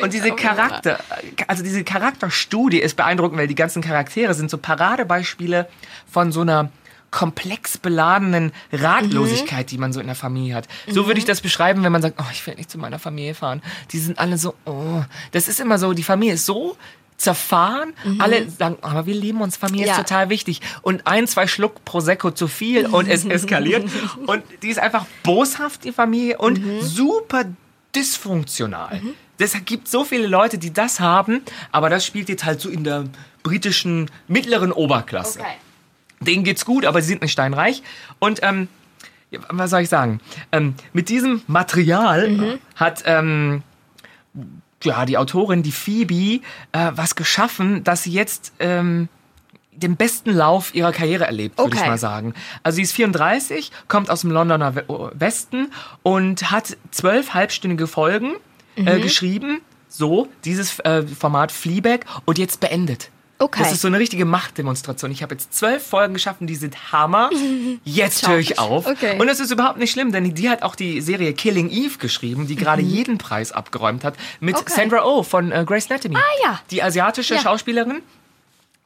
und 0.00 0.12
diese 0.12 0.32
Charakter, 0.32 0.98
also 1.46 1.62
diese 1.62 1.84
Charakterstudie 1.84 2.78
ist 2.78 2.96
beeindruckend, 2.96 3.38
weil 3.38 3.48
die 3.48 3.54
ganzen 3.54 3.82
Charaktere 3.82 4.34
sind 4.34 4.50
so 4.50 4.58
Paradebeispiele 4.58 5.68
von 6.10 6.32
so 6.32 6.42
einer 6.42 6.70
komplex 7.12 7.78
beladenen 7.78 8.50
Ratlosigkeit, 8.72 9.70
die 9.70 9.78
man 9.78 9.92
so 9.92 10.00
in 10.00 10.06
der 10.06 10.16
Familie 10.16 10.56
hat. 10.56 10.66
So 10.88 11.06
würde 11.06 11.20
ich 11.20 11.24
das 11.24 11.40
beschreiben, 11.40 11.84
wenn 11.84 11.92
man 11.92 12.02
sagt, 12.02 12.16
oh, 12.18 12.24
ich 12.32 12.44
will 12.46 12.56
nicht 12.56 12.70
zu 12.70 12.78
meiner 12.78 12.98
Familie 12.98 13.34
fahren. 13.34 13.62
Die 13.92 13.98
sind 13.98 14.18
alle 14.18 14.36
so, 14.38 14.54
oh. 14.64 15.02
Das 15.30 15.46
ist 15.46 15.60
immer 15.60 15.78
so, 15.78 15.92
die 15.92 16.02
Familie 16.02 16.34
ist 16.34 16.46
so 16.46 16.76
zerfahren. 17.18 17.92
Alle 18.18 18.50
sagen, 18.50 18.78
aber 18.80 19.06
wir 19.06 19.14
lieben 19.14 19.42
uns, 19.42 19.56
Familie 19.56 19.86
Ja. 19.86 19.92
ist 19.92 19.98
total 20.00 20.28
wichtig. 20.28 20.60
Und 20.80 21.06
ein, 21.06 21.28
zwei 21.28 21.46
Schluck 21.46 21.84
Prosecco 21.84 22.32
zu 22.32 22.48
viel 22.48 22.86
und 22.86 23.06
es 23.08 23.24
eskaliert. 23.38 23.88
Und 24.26 24.42
die 24.62 24.68
ist 24.70 24.80
einfach 24.80 25.06
boshaft, 25.22 25.84
die 25.84 25.92
Familie, 25.92 26.38
und 26.38 26.60
super 26.80 27.44
dysfunktional. 27.94 29.00
Deshalb 29.38 29.66
gibt 29.66 29.86
so 29.88 30.04
viele 30.04 30.26
Leute, 30.26 30.58
die 30.58 30.72
das 30.72 30.98
haben, 31.00 31.42
aber 31.70 31.90
das 31.90 32.04
spielt 32.06 32.28
jetzt 32.28 32.44
halt 32.44 32.60
so 32.60 32.68
in 32.68 32.84
der 32.84 33.04
britischen 33.42 34.10
mittleren 34.28 34.72
Oberklasse. 34.72 35.40
Okay. 35.40 35.48
Denen 36.24 36.44
geht's 36.44 36.64
gut, 36.64 36.84
aber 36.84 37.00
sie 37.02 37.08
sind 37.08 37.22
nicht 37.22 37.32
steinreich. 37.32 37.82
Und 38.18 38.40
ähm, 38.42 38.68
was 39.50 39.70
soll 39.70 39.80
ich 39.82 39.88
sagen? 39.88 40.20
Ähm, 40.52 40.74
mit 40.92 41.08
diesem 41.08 41.42
Material 41.46 42.28
Mhm. 42.28 42.58
hat 42.76 43.02
ähm, 43.06 43.62
ja 44.82 45.04
die 45.06 45.16
Autorin, 45.18 45.62
die 45.62 45.72
Phoebe, 45.72 46.42
äh, 46.72 46.90
was 46.94 47.14
geschaffen, 47.14 47.84
dass 47.84 48.02
sie 48.02 48.12
jetzt 48.12 48.52
ähm, 48.58 49.08
den 49.74 49.96
besten 49.96 50.30
Lauf 50.32 50.74
ihrer 50.74 50.92
Karriere 50.92 51.24
erlebt, 51.24 51.56
würde 51.58 51.74
ich 51.74 51.80
Okay. 51.80 51.88
mal 51.88 51.98
sagen. 51.98 52.34
Also 52.62 52.76
sie 52.76 52.82
ist 52.82 52.92
34, 52.92 53.72
kommt 53.88 54.10
aus 54.10 54.20
dem 54.20 54.30
Londoner 54.30 54.74
We- 54.74 55.10
Westen 55.14 55.70
und 56.02 56.50
hat 56.50 56.76
zwölf 56.90 57.32
halbstündige 57.32 57.86
Folgen 57.86 58.32
äh, 58.76 58.98
Mhm. 58.98 59.02
geschrieben. 59.02 59.60
So, 59.88 60.28
dieses 60.44 60.78
äh, 60.80 61.02
Format 61.06 61.52
Fleabag 61.52 62.00
und 62.24 62.38
jetzt 62.38 62.60
beendet. 62.60 63.10
Okay. 63.42 63.62
Das 63.62 63.72
ist 63.72 63.80
so 63.80 63.88
eine 63.88 63.98
richtige 63.98 64.24
Machtdemonstration. 64.24 65.10
Ich 65.10 65.22
habe 65.22 65.34
jetzt 65.34 65.52
zwölf 65.54 65.84
Folgen 65.86 66.14
geschaffen, 66.14 66.46
die 66.46 66.54
sind 66.54 66.92
Hammer. 66.92 67.30
Jetzt 67.84 68.28
höre 68.28 68.38
ich 68.38 68.58
auf. 68.58 68.86
Okay. 68.86 69.18
Und 69.18 69.28
es 69.28 69.40
ist 69.40 69.50
überhaupt 69.50 69.78
nicht 69.78 69.90
schlimm, 69.90 70.12
denn 70.12 70.32
die 70.34 70.48
hat 70.48 70.62
auch 70.62 70.74
die 70.76 71.00
Serie 71.00 71.32
Killing 71.32 71.68
Eve 71.70 71.98
geschrieben, 71.98 72.46
die 72.46 72.54
gerade 72.56 72.82
jeden 72.82 73.18
Preis 73.18 73.50
abgeräumt 73.52 74.04
hat, 74.04 74.14
mit 74.40 74.54
Mhm. 74.54 74.60
Okay. 74.60 74.72
Sandra 74.76 75.04
Oh 75.04 75.22
von 75.22 75.50
äh, 75.50 75.64
Grace 75.66 75.90
Anatomy. 75.90 76.16
Ah, 76.16 76.20
ja. 76.44 76.60
Die 76.70 76.82
asiatische 76.82 77.34
Ja. 77.34 77.40
Schauspielerin 77.40 78.00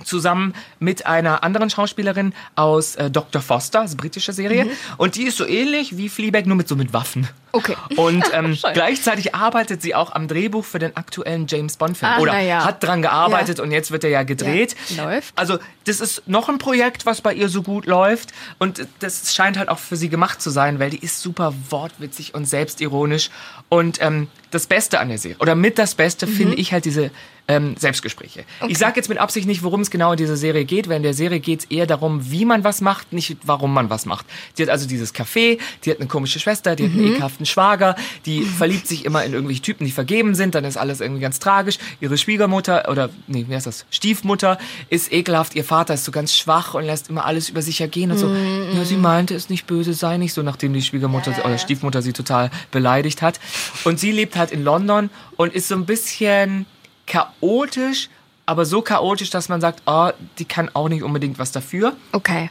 zusammen 0.04 0.54
mit 0.78 1.06
einer 1.06 1.42
anderen 1.42 1.70
Schauspielerin 1.70 2.34
aus 2.54 2.96
äh, 2.96 3.10
Dr. 3.10 3.40
Foster, 3.40 3.80
das 3.80 3.90
ist 3.90 3.94
eine 3.94 4.02
britische 4.02 4.32
Serie. 4.32 4.66
Und 4.98 5.16
die 5.16 5.24
ist 5.24 5.36
so 5.38 5.46
ähnlich 5.46 5.96
wie 5.96 6.08
Fleabag, 6.08 6.46
nur 6.46 6.56
mit 6.56 6.68
so 6.68 6.76
mit 6.76 6.92
Waffen. 6.92 7.22
Mhm. 7.22 7.28
Okay. 7.52 7.76
Und 7.96 8.22
ähm, 8.34 8.58
gleichzeitig 8.74 9.34
arbeitet 9.34 9.80
sie 9.80 9.94
auch 9.94 10.12
am 10.12 10.28
Drehbuch 10.28 10.64
für 10.64 10.78
den 10.78 10.94
aktuellen 10.96 11.46
James 11.48 11.78
Bond-Film. 11.78 12.12
Ah, 12.12 12.18
Oder 12.20 12.38
ja. 12.40 12.64
hat 12.64 12.82
dran 12.82 13.00
gearbeitet 13.00 13.58
Ja. 13.58 13.64
und 13.64 13.70
jetzt 13.70 13.90
wird 13.90 14.04
er 14.04 14.10
ja 14.10 14.24
gedreht. 14.24 14.76
Ja, 14.90 15.04
läuft. 15.04 15.32
Also 15.38 15.58
das 15.84 16.00
ist 16.00 16.28
noch 16.28 16.50
ein 16.50 16.58
Projekt, 16.58 17.06
was 17.06 17.22
bei 17.22 17.32
ihr 17.32 17.48
so 17.48 17.62
gut 17.62 17.86
läuft. 17.86 18.34
Und 18.58 18.86
das 18.98 19.34
scheint 19.34 19.56
halt 19.56 19.70
auch 19.70 19.78
für 19.78 19.96
sie 19.96 20.10
gemacht 20.10 20.42
zu 20.42 20.50
sein, 20.50 20.78
weil 20.78 20.90
die 20.90 20.98
ist 20.98 21.20
super 21.22 21.54
wortwitzig 21.70 22.34
und 22.34 22.44
selbstironisch. 22.44 23.30
Und 23.70 24.02
ähm, 24.02 24.28
das 24.50 24.66
Beste 24.66 25.00
an 25.00 25.08
der 25.08 25.18
Serie, 25.18 25.38
oder 25.40 25.54
mit 25.54 25.78
das 25.78 25.94
Beste, 25.94 26.26
finde 26.26 26.56
ich 26.56 26.72
halt 26.72 26.84
diese 26.84 27.10
ähm, 27.48 27.76
Selbstgespräche. 27.78 28.44
Ich 28.68 28.78
sage 28.78 28.94
jetzt 28.96 29.08
mit 29.08 29.18
Absicht 29.18 29.46
nicht, 29.46 29.62
worum 29.62 29.80
es 29.80 29.90
genau 29.90 30.12
in 30.12 30.16
dieser 30.16 30.36
Serie 30.36 30.64
geht, 30.64 30.88
weil 30.88 30.96
in 30.96 31.02
der 31.02 31.14
Serie 31.14 31.40
geht 31.40 31.60
es 31.60 31.64
eher 31.66 31.86
darum, 31.86 32.30
wie 32.30 32.44
man 32.44 32.64
was 32.64 32.80
macht, 32.80 33.12
nicht 33.12 33.36
warum 33.44 33.72
man 33.72 33.88
was 33.88 34.06
macht. 34.06 34.26
Die 34.58 34.62
hat 34.62 34.68
also 34.68 34.88
dieses 34.88 35.14
Café, 35.14 35.58
die 35.84 35.90
hat 35.90 35.98
eine 35.98 36.08
komische 36.08 36.40
Schwester, 36.40 36.74
die 36.74 36.84
hat 36.84 36.92
einen 36.92 37.06
ekelhaften 37.06 37.46
Schwager, 37.46 37.94
die 38.24 38.42
verliebt 38.42 38.88
sich 38.88 39.04
immer 39.04 39.24
in 39.24 39.32
irgendwelche 39.32 39.62
Typen, 39.62 39.84
die 39.84 39.92
vergeben 39.92 40.34
sind, 40.34 40.54
dann 40.54 40.64
ist 40.64 40.76
alles 40.76 41.00
irgendwie 41.00 41.20
ganz 41.20 41.38
tragisch. 41.38 41.78
Ihre 42.00 42.18
Schwiegermutter, 42.18 42.88
oder 42.90 43.10
nee, 43.28 43.44
wie 43.48 43.54
heißt 43.54 43.66
das, 43.66 43.86
Stiefmutter 43.90 44.58
ist 44.90 45.12
ekelhaft, 45.12 45.54
ihr 45.54 45.64
Vater 45.64 45.94
ist 45.94 46.04
so 46.04 46.12
ganz 46.12 46.36
schwach 46.36 46.74
und 46.74 46.84
lässt 46.84 47.10
immer 47.10 47.24
alles 47.24 47.48
über 47.48 47.62
sich 47.62 47.80
ergehen 47.80 48.10
und 48.10 48.18
so. 48.18 48.28
Ja, 48.28 48.84
sie 48.84 48.96
meinte 48.96 49.34
es 49.34 49.48
nicht 49.48 49.66
böse, 49.66 49.94
sei 49.94 50.16
nicht 50.16 50.32
so, 50.32 50.42
nachdem 50.42 50.72
die 50.72 50.82
Schwiegermutter 50.82 51.32
oder 51.44 51.58
Stiefmutter 51.58 52.02
sie 52.02 52.12
total 52.12 52.50
beleidigt 52.70 53.22
hat. 53.22 53.38
Und 53.84 54.00
sie 54.00 54.10
lebt 54.10 54.36
halt 54.36 54.50
in 54.50 54.64
London 54.64 55.10
und 55.36 55.54
ist 55.54 55.68
so 55.68 55.74
ein 55.74 55.86
bisschen 55.86 56.66
chaotisch, 57.06 58.08
aber 58.46 58.64
so 58.64 58.82
chaotisch, 58.82 59.30
dass 59.30 59.48
man 59.48 59.60
sagt, 59.60 59.82
oh, 59.86 60.10
die 60.38 60.44
kann 60.44 60.70
auch 60.74 60.88
nicht 60.88 61.02
unbedingt 61.02 61.38
was 61.38 61.52
dafür. 61.52 61.96
Okay. 62.12 62.50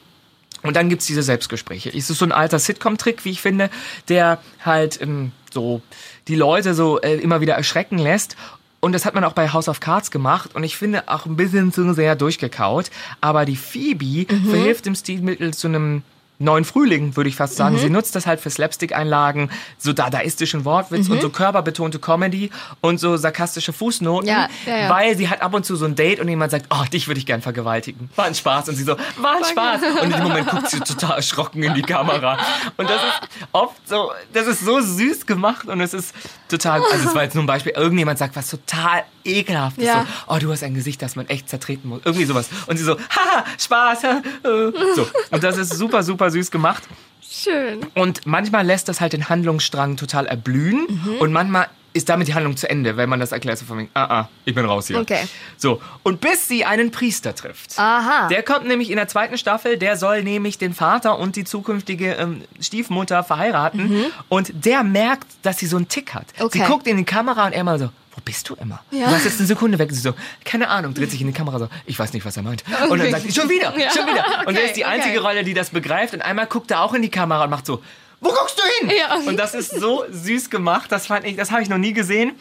Und 0.64 0.76
dann 0.76 0.90
gibt's 0.90 1.06
diese 1.06 1.22
Selbstgespräche. 1.22 1.90
Es 1.90 2.10
ist 2.10 2.18
so 2.18 2.26
ein 2.26 2.32
alter 2.32 2.58
Sitcom-Trick, 2.58 3.24
wie 3.24 3.30
ich 3.32 3.42
finde, 3.42 3.70
der 4.10 4.40
halt 4.64 5.00
ähm, 5.00 5.32
so 5.54 5.82
die 6.28 6.36
Leute 6.36 6.74
so 6.74 7.00
äh, 7.00 7.16
immer 7.16 7.40
wieder 7.40 7.54
erschrecken 7.54 8.00
lässt. 8.00 8.36
Und 8.80 8.92
das 8.92 9.06
hat 9.06 9.16
man 9.16 9.24
auch 9.24 9.34
bei 9.34 9.52
House 9.52 9.68
of 9.68 9.80
Cards 9.80 10.12
gemacht 10.12 10.54
und 10.54 10.64
ich 10.64 10.78
finde 10.78 11.08
auch 11.08 11.26
ein 11.26 11.36
bisschen 11.36 11.74
zu 11.74 11.94
sehr 11.94 12.16
durchgekaut. 12.16 12.92
Aber 13.22 13.46
die 13.46 13.56
Phoebe 13.56 14.28
verhilft 14.28 14.86
im 14.86 14.96
Stilmittel 14.96 15.54
zu 15.54 15.68
einem 15.68 16.04
neuen 16.40 16.66
Frühling, 16.66 17.16
würde 17.16 17.30
ich 17.30 17.36
fast 17.36 17.56
sagen. 17.56 17.78
Sie 17.78 17.90
nutzt 17.90 18.16
das 18.16 18.26
halt 18.28 18.40
für 18.42 18.50
Slapstick-Einlagen, 18.50 19.50
so 19.78 19.94
dadaistischen 19.94 20.66
Wortwitz 20.66 21.08
und 21.10 21.22
so 21.22 21.30
körperbetonte 21.30 22.00
Comedy 22.00 22.50
und 22.82 23.00
so 23.00 23.16
sarkastische 23.18 23.74
Fußnoten, 23.74 24.28
Ja, 24.28 24.48
ja, 24.66 24.78
ja. 24.78 24.90
weil 24.90 25.16
sie 25.18 25.30
hat 25.30 25.42
ab 25.42 25.54
und 25.54 25.66
zu 25.66 25.76
so 25.76 25.86
ein 25.86 25.96
Date 25.96 26.20
und 26.20 26.28
jemand 26.28 26.52
sagt, 26.52 26.66
oh, 26.70 26.84
dich 26.92 27.08
würde 27.08 27.20
ich 27.20 27.26
gern 27.26 27.42
vergewaltigen. 27.42 28.10
War 28.16 28.26
ein 28.26 28.36
Spaß. 28.36 28.70
Und 28.70 28.76
sie 28.76 28.84
so, 28.84 28.96
war 29.18 29.38
ein 29.38 29.46
Spaß. 29.46 29.82
Und 30.02 30.12
in 30.12 30.12
dem 30.12 30.24
Moment 30.24 30.48
guckt 30.50 30.70
sie 30.70 30.80
total 30.80 31.18
erschrocken 31.18 31.64
in 31.64 31.74
die 31.74 31.82
Kamera. 31.82 32.38
Und 32.78 32.90
das 32.90 33.02
ist 33.02 33.30
oft 33.52 33.88
so, 33.88 34.12
das 34.34 34.48
ist 34.48 34.62
so 34.66 34.82
süß 34.82 35.26
gemacht 35.26 35.68
und 35.68 35.80
es 35.82 35.94
ist 35.94 36.14
total, 36.50 36.82
also 36.92 37.10
es 37.10 37.16
war 37.16 37.24
jetzt 37.24 37.34
nur 37.36 37.44
ein 37.44 37.48
Beispiel, 37.48 37.72
irgendjemand 37.74 38.20
sagt 38.20 38.36
was 38.36 38.50
total 38.50 39.04
ekelhaftes, 39.24 39.84
Ja. 39.84 40.06
so, 40.28 40.34
oh, 40.36 40.38
du 40.40 40.52
hast 40.52 40.64
ein 40.64 40.74
Gesicht, 40.76 41.02
das 41.02 41.16
man 41.16 41.28
echt 41.28 41.50
zertreten 41.50 41.90
muss. 41.90 42.02
Irgendwie 42.06 42.26
sowas. 42.26 42.48
Und 42.68 42.78
sie 42.78 42.84
so, 42.84 42.96
haha, 42.98 43.44
Spaß. 43.58 44.04
ha, 44.04 44.22
äh. 44.44 44.72
So. 44.96 45.08
Und 45.32 45.44
das 45.44 45.58
ist 45.58 45.74
super, 45.76 46.04
super 46.26 46.32
süß 46.32 46.52
gemacht. 46.52 46.84
Schön. 47.22 47.86
Und 47.96 48.26
manchmal 48.26 48.66
lässt 48.66 48.88
das 48.90 49.02
halt 49.02 49.14
den 49.14 49.30
Handlungsstrang 49.30 49.98
total 49.98 50.26
erblühen 50.28 50.86
Mhm. 50.90 51.18
und 51.20 51.32
manchmal 51.34 51.68
ist 51.94 52.10
damit 52.10 52.28
die 52.28 52.34
Handlung 52.34 52.58
zu 52.58 52.70
Ende, 52.70 52.98
wenn 52.98 53.08
man 53.08 53.22
das 53.22 53.32
erklärt, 53.32 53.58
so 53.58 53.66
von 53.66 53.78
wegen, 53.78 53.90
ah, 53.94 54.04
ah, 54.04 54.30
ich 54.44 54.54
bin 54.54 54.66
raus 54.66 54.88
hier. 54.88 55.00
Okay. 55.00 55.28
So, 55.56 55.82
und 56.04 56.20
bis 56.20 56.46
sie 56.48 56.66
einen 56.66 56.92
Priester 56.92 57.34
trifft. 57.34 57.80
Aha. 57.80 58.28
Der 58.28 58.44
kommt 58.44 58.68
nämlich 58.68 58.90
in 58.90 58.98
der 58.98 59.08
zweiten 59.08 59.38
Staffel, 59.38 59.78
der 59.78 59.96
soll 59.96 60.22
nämlich 60.24 60.58
den 60.58 60.74
Vater 60.74 61.18
und 61.18 61.38
die 61.38 61.46
zukünftige 61.46 62.14
ähm, 62.16 62.42
Stiefmutter 62.60 63.24
verheiraten 63.24 64.08
und 64.28 64.52
der 64.66 64.84
merkt, 64.84 65.28
dass 65.44 65.58
sie 65.58 65.68
so 65.68 65.78
einen 65.78 65.88
Tick 65.88 66.14
hat. 66.14 66.26
Mhm. 66.38 66.46
Okay. 66.46 66.60
Sie 66.60 66.66
guckt 66.66 66.86
in 66.88 66.98
die 66.98 67.06
Kamera 67.06 67.46
und 67.46 67.54
er 67.54 67.64
mal 67.64 67.80
so, 67.80 67.90
wo 68.16 68.22
bist 68.24 68.48
du 68.50 68.56
immer? 68.56 68.82
Ja. 68.92 69.06
Du 69.08 69.12
warst 69.12 69.26
jetzt 69.26 69.40
eine 69.40 69.48
Sekunde 69.48 69.78
weg. 69.78 69.90
Sie 69.92 70.00
so, 70.00 70.14
keine 70.44 70.70
Ahnung, 70.70 70.94
dreht 70.94 71.12
sich 71.12 71.20
in 71.22 71.28
die 71.28 71.34
Kamera 71.34 71.60
so, 71.60 71.68
ich 71.86 72.00
weiß 72.00 72.14
nicht, 72.14 72.26
was 72.26 72.38
er 72.38 72.44
meint. 72.44 72.64
Und 72.90 73.00
dann 73.00 73.12
sagt 73.12 73.24
sie, 73.24 73.34
schon 73.34 73.50
wieder, 73.50 73.72
schon 73.74 74.08
wieder. 74.08 74.26
Und 74.48 74.56
er 74.56 74.62
Okay, 74.62 74.66
ist 74.68 74.76
die 74.78 74.86
okay. 74.86 74.94
einzige 74.94 75.20
Rolle, 75.22 75.44
die 75.44 75.54
das 75.54 75.70
begreift. 75.72 76.14
Und 76.14 76.22
einmal 76.22 76.48
guckt 76.48 76.72
er 76.72 76.82
auch 76.82 76.94
in 76.94 77.02
die 77.02 77.10
Kamera 77.10 77.44
und 77.44 77.50
macht 77.50 77.66
so, 77.66 77.84
wo 78.22 78.30
guckst 78.30 78.58
du 78.58 78.88
hin? 78.88 78.98
Ja. 78.98 79.16
Und 79.28 79.38
das 79.38 79.54
ist 79.54 79.72
so 79.72 80.04
süß 80.10 80.50
gemacht. 80.50 80.92
Das 80.92 81.08
fand 81.08 81.26
ich, 81.26 81.36
das 81.36 81.52
habe 81.52 81.62
ich 81.62 81.70
noch 81.70 81.78
nie 81.78 81.94
gesehen. 81.94 82.32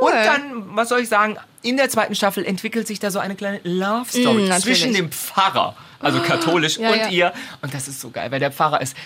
Und 0.00 0.12
dann, 0.12 0.64
was 0.76 0.88
soll 0.88 1.00
ich 1.00 1.08
sagen? 1.08 1.36
In 1.62 1.76
der 1.76 1.88
zweiten 1.88 2.14
Staffel 2.14 2.44
entwickelt 2.44 2.86
sich 2.86 2.98
da 2.98 3.10
so 3.10 3.18
eine 3.20 3.36
kleine 3.36 3.60
Love 3.64 4.06
Story 4.10 4.48
Mm, 4.48 4.60
zwischen 4.60 4.92
dem 4.94 5.12
Pfarrer, 5.12 5.76
also 6.00 6.20
katholisch, 6.20 6.78
Ja, 6.78 6.90
und 6.90 6.98
ja. 6.98 7.08
ihr. 7.08 7.32
Und 7.62 7.72
das 7.72 7.86
ist 7.86 8.00
so 8.00 8.10
geil, 8.10 8.30
weil 8.32 8.40
der 8.40 8.50
Pfarrer 8.50 8.80
ist. 8.80 8.96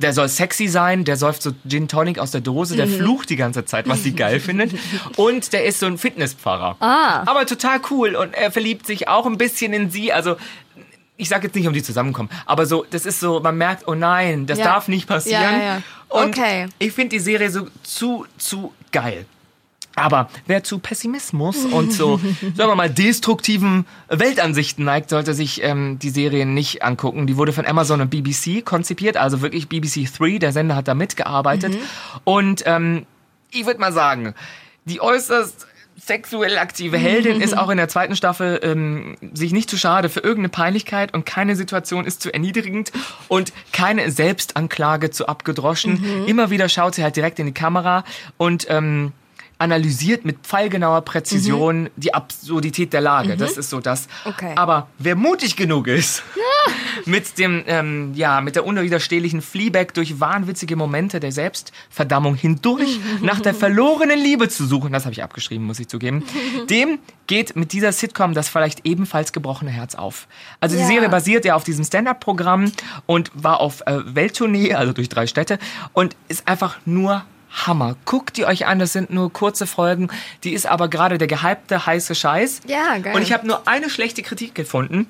Der 0.00 0.12
soll 0.12 0.28
sexy 0.28 0.68
sein, 0.68 1.04
der 1.04 1.16
säuft 1.16 1.40
so 1.42 1.52
Gin 1.66 1.88
Tonic 1.88 2.18
aus 2.18 2.30
der 2.30 2.42
Dose, 2.42 2.74
Mhm. 2.74 2.78
der 2.78 2.86
flucht 2.88 3.30
die 3.30 3.36
ganze 3.36 3.64
Zeit, 3.64 3.88
was 3.88 4.02
sie 4.02 4.12
geil 4.12 4.40
findet. 4.40 4.72
Und 5.16 5.52
der 5.54 5.64
ist 5.64 5.80
so 5.80 5.86
ein 5.86 5.96
Fitnesspfarrer. 5.96 6.76
Ah. 6.80 7.22
Aber 7.24 7.46
total 7.46 7.80
cool 7.90 8.14
und 8.14 8.34
er 8.34 8.50
verliebt 8.50 8.86
sich 8.86 9.08
auch 9.08 9.24
ein 9.24 9.38
bisschen 9.38 9.72
in 9.72 9.90
sie. 9.90 10.12
Also 10.12 10.36
ich 11.16 11.30
sage 11.30 11.46
jetzt 11.46 11.54
nicht, 11.56 11.66
um 11.66 11.72
die 11.72 11.82
zusammenkommen, 11.82 12.28
aber 12.44 12.66
so, 12.66 12.84
das 12.90 13.06
ist 13.06 13.20
so, 13.20 13.40
man 13.40 13.56
merkt, 13.56 13.88
oh 13.88 13.94
nein, 13.94 14.44
das 14.46 14.58
Ja. 14.58 14.64
darf 14.66 14.86
nicht 14.88 15.06
passieren. 15.08 15.42
Ja, 15.42 15.50
ja, 15.52 15.64
ja. 15.64 15.82
Und 16.10 16.36
Okay. 16.38 16.66
ich 16.78 16.92
finde 16.92 17.16
die 17.16 17.18
Serie 17.20 17.50
so 17.50 17.68
zu, 17.82 18.26
zu 18.36 18.74
geil. 18.92 19.24
Aber 19.96 20.28
wer 20.46 20.62
zu 20.62 20.78
Pessimismus 20.78 21.64
und 21.64 21.92
so, 21.92 22.18
sagen 22.54 22.70
wir 22.70 22.76
mal, 22.76 22.90
destruktiven 22.90 23.86
Weltansichten 24.08 24.84
neigt, 24.84 25.10
sollte 25.10 25.32
sich 25.34 25.62
ähm, 25.64 25.98
die 25.98 26.10
Serie 26.10 26.44
nicht 26.46 26.84
angucken. 26.84 27.26
Die 27.26 27.36
wurde 27.36 27.52
von 27.52 27.66
Amazon 27.66 28.02
und 28.02 28.10
BBC 28.10 28.64
konzipiert, 28.64 29.16
also 29.16 29.40
wirklich 29.40 29.68
BBC 29.68 30.06
3, 30.16 30.38
der 30.38 30.52
Sender 30.52 30.76
hat 30.76 30.86
da 30.86 30.94
mitgearbeitet. 30.94 31.78
Und 32.24 32.62
ähm, 32.66 33.06
ich 33.50 33.64
würde 33.64 33.80
mal 33.80 33.92
sagen, 33.92 34.34
die 34.84 35.00
äußerst 35.00 35.66
sexuell 35.98 36.58
aktive 36.58 36.98
Heldin 36.98 37.40
ist 37.40 37.56
auch 37.58 37.70
in 37.70 37.78
der 37.78 37.88
zweiten 37.88 38.16
Staffel 38.16 38.60
ähm, 38.62 39.16
sich 39.32 39.52
nicht 39.52 39.70
zu 39.70 39.78
schade 39.78 40.10
für 40.10 40.20
irgendeine 40.20 40.50
Peinlichkeit 40.50 41.14
und 41.14 41.24
keine 41.24 41.56
Situation 41.56 42.04
ist 42.04 42.20
zu 42.20 42.32
erniedrigend 42.32 42.92
und 43.28 43.54
keine 43.72 44.10
Selbstanklage 44.10 45.10
zu 45.10 45.26
abgedroschen. 45.26 46.26
Immer 46.26 46.50
wieder 46.50 46.68
schaut 46.68 46.94
sie 46.94 47.02
halt 47.02 47.16
direkt 47.16 47.38
in 47.38 47.46
die 47.46 47.54
Kamera 47.54 48.04
und 48.36 48.66
ähm, 48.68 49.12
analysiert 49.58 50.24
mit 50.24 50.38
pfeilgenauer 50.42 51.00
Präzision 51.02 51.88
die 51.96 52.12
Absurdität 52.12 52.92
der 52.92 53.00
Lage. 53.00 53.36
Das 53.36 53.56
ist 53.56 53.70
so 53.70 53.80
das. 53.80 54.06
Okay. 54.24 54.52
Aber 54.54 54.88
wer 54.98 55.16
mutig 55.16 55.56
genug 55.56 55.86
ist, 55.86 56.22
mit 57.06 57.38
dem, 57.38 57.64
ähm, 57.66 58.12
ja, 58.14 58.40
mit 58.40 58.54
der 58.56 58.66
unwiderstehlichen 58.66 59.40
Fleabag 59.40 59.94
durch 59.94 60.20
wahnwitzige 60.20 60.76
Momente 60.76 61.20
der 61.20 61.32
Selbstverdammung 61.32 62.34
hindurch 62.34 63.00
nach 63.22 63.40
der 63.40 63.54
verlorenen 63.54 64.18
Liebe 64.18 64.48
zu 64.48 64.66
suchen, 64.66 64.92
das 64.92 65.04
habe 65.04 65.12
ich 65.14 65.22
abgeschrieben, 65.22 65.64
muss 65.66 65.80
ich 65.80 65.88
zugeben, 65.88 66.22
dem 66.70 66.98
geht 67.26 67.56
mit 67.56 67.72
dieser 67.72 67.92
Sitcom 67.92 68.34
das 68.34 68.48
vielleicht 68.48 68.84
ebenfalls 68.86 69.32
gebrochene 69.32 69.70
Herz 69.70 69.94
auf. 69.94 70.28
Also 70.60 70.76
die 70.76 70.82
Ja. 70.82 70.88
Serie 70.88 71.08
basiert 71.08 71.44
ja 71.44 71.54
auf 71.54 71.64
diesem 71.64 71.84
Stand-up-Programm 71.84 72.72
und 73.06 73.30
war 73.34 73.60
auf 73.60 73.80
äh, 73.86 74.00
Welttournee, 74.04 74.74
also 74.74 74.92
durch 74.92 75.08
drei 75.08 75.26
Städte 75.26 75.58
und 75.92 76.14
ist 76.28 76.46
einfach 76.46 76.76
nur 76.84 77.24
Hammer. 77.64 77.96
Guckt 78.04 78.36
die 78.36 78.44
euch 78.44 78.66
an, 78.66 78.78
das 78.78 78.92
sind 78.92 79.10
nur 79.10 79.32
kurze 79.32 79.66
Folgen. 79.66 80.08
Die 80.44 80.52
ist 80.52 80.66
aber 80.66 80.88
gerade 80.88 81.18
der 81.18 81.26
gehypte 81.26 81.86
heiße 81.86 82.14
Scheiß. 82.14 82.60
Ja, 82.66 82.98
geil. 82.98 83.16
Und 83.16 83.22
ich 83.22 83.32
habe 83.32 83.46
nur 83.46 83.66
eine 83.66 83.88
schlechte 83.90 84.22
Kritik 84.22 84.54
gefunden. 84.54 85.06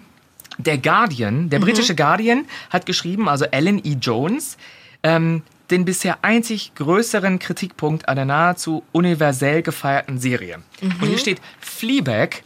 Der 0.58 0.78
Guardian, 0.78 1.44
Mhm. 1.44 1.50
der 1.50 1.58
britische 1.58 1.94
Guardian, 1.94 2.46
hat 2.70 2.86
geschrieben, 2.86 3.28
also 3.28 3.44
Ellen 3.46 3.78
E. 3.84 3.96
Jones, 4.00 4.56
ähm, 5.02 5.42
den 5.70 5.84
bisher 5.84 6.18
einzig 6.22 6.72
größeren 6.76 7.38
Kritikpunkt 7.40 8.08
an 8.08 8.16
der 8.16 8.24
nahezu 8.24 8.84
universell 8.92 9.62
gefeierten 9.62 10.18
Serie. 10.18 10.58
Mhm. 10.80 10.94
Und 11.00 11.08
hier 11.08 11.18
steht, 11.18 11.40
Fleabag 11.60 12.42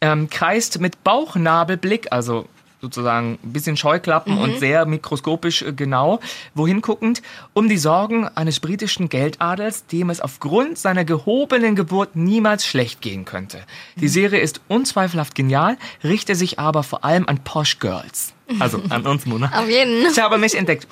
ähm, 0.00 0.28
kreist 0.28 0.80
mit 0.80 1.02
Bauchnabelblick, 1.04 2.08
also 2.12 2.48
sozusagen 2.80 3.38
ein 3.42 3.52
bisschen 3.52 3.76
Scheuklappen 3.76 4.34
Mhm. 4.36 4.40
und 4.40 4.58
sehr 4.58 4.86
mikroskopisch 4.86 5.62
äh, 5.62 5.72
genau, 5.72 6.20
wohin 6.54 6.80
guckend, 6.80 7.22
um 7.52 7.68
die 7.68 7.78
Sorgen 7.78 8.28
eines 8.28 8.60
britischen 8.60 9.08
Geldadels, 9.08 9.86
dem 9.86 10.10
es 10.10 10.20
aufgrund 10.20 10.78
seiner 10.78 11.04
gehobenen 11.04 11.74
Geburt 11.76 12.14
niemals 12.16 12.64
schlecht 12.66 13.00
gehen 13.00 13.24
könnte. 13.24 13.58
Mhm. 13.96 14.00
Die 14.00 14.08
Serie 14.08 14.40
ist 14.40 14.60
unzweifelhaft 14.68 15.34
genial, 15.34 15.76
richtet 16.04 16.36
sich 16.36 16.58
aber 16.58 16.82
vor 16.82 17.04
allem 17.04 17.26
an 17.28 17.38
Posh 17.44 17.78
Girls. 17.80 18.32
Also 18.60 18.80
an 18.88 19.06
uns, 19.06 19.26
Mona. 19.26 19.50
Auf 19.60 19.68
jeden. 19.68 20.06
Ich 20.10 20.18
habe 20.20 20.38
mich 20.38 20.56
entdeckt. 20.56 20.86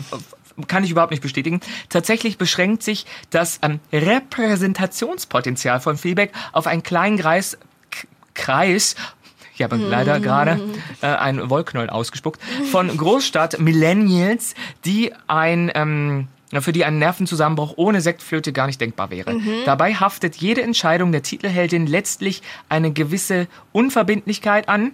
Kann 0.68 0.84
ich 0.84 0.90
überhaupt 0.90 1.10
nicht 1.10 1.22
bestätigen. 1.22 1.60
Tatsächlich 1.90 2.38
beschränkt 2.38 2.82
sich 2.82 3.04
das 3.30 3.58
ähm, 3.62 3.78
Repräsentationspotenzial 3.92 5.80
von 5.80 5.96
Fleabag 5.96 6.30
auf 6.52 6.66
einen 6.66 6.82
kleinen 6.82 7.18
Kreis, 7.18 7.58
Kreis 8.34 8.94
ich 9.56 9.62
habe 9.62 9.76
leider 9.76 10.20
gerade 10.20 10.60
äh, 11.00 11.06
ein 11.06 11.50
Wollknäuel 11.50 11.90
ausgespuckt, 11.90 12.40
von 12.70 12.94
Großstadt-Millennials, 12.96 14.54
die 14.84 15.12
ein... 15.26 15.70
Ähm, 15.75 16.28
für 16.60 16.72
die 16.72 16.84
ein 16.84 17.00
Nervenzusammenbruch 17.00 17.75
ohne 17.76 18.00
Sektflöte 18.00 18.52
gar 18.52 18.68
nicht 18.68 18.80
denkbar 18.80 19.10
wäre. 19.10 19.34
Dabei 19.64 19.94
haftet 19.94 20.36
jede 20.36 20.62
Entscheidung 20.62 21.10
der 21.10 21.22
Titelheldin 21.22 21.88
letztlich 21.88 22.40
eine 22.68 22.92
gewisse 22.92 23.48
Unverbindlichkeit 23.72 24.68
an, 24.68 24.92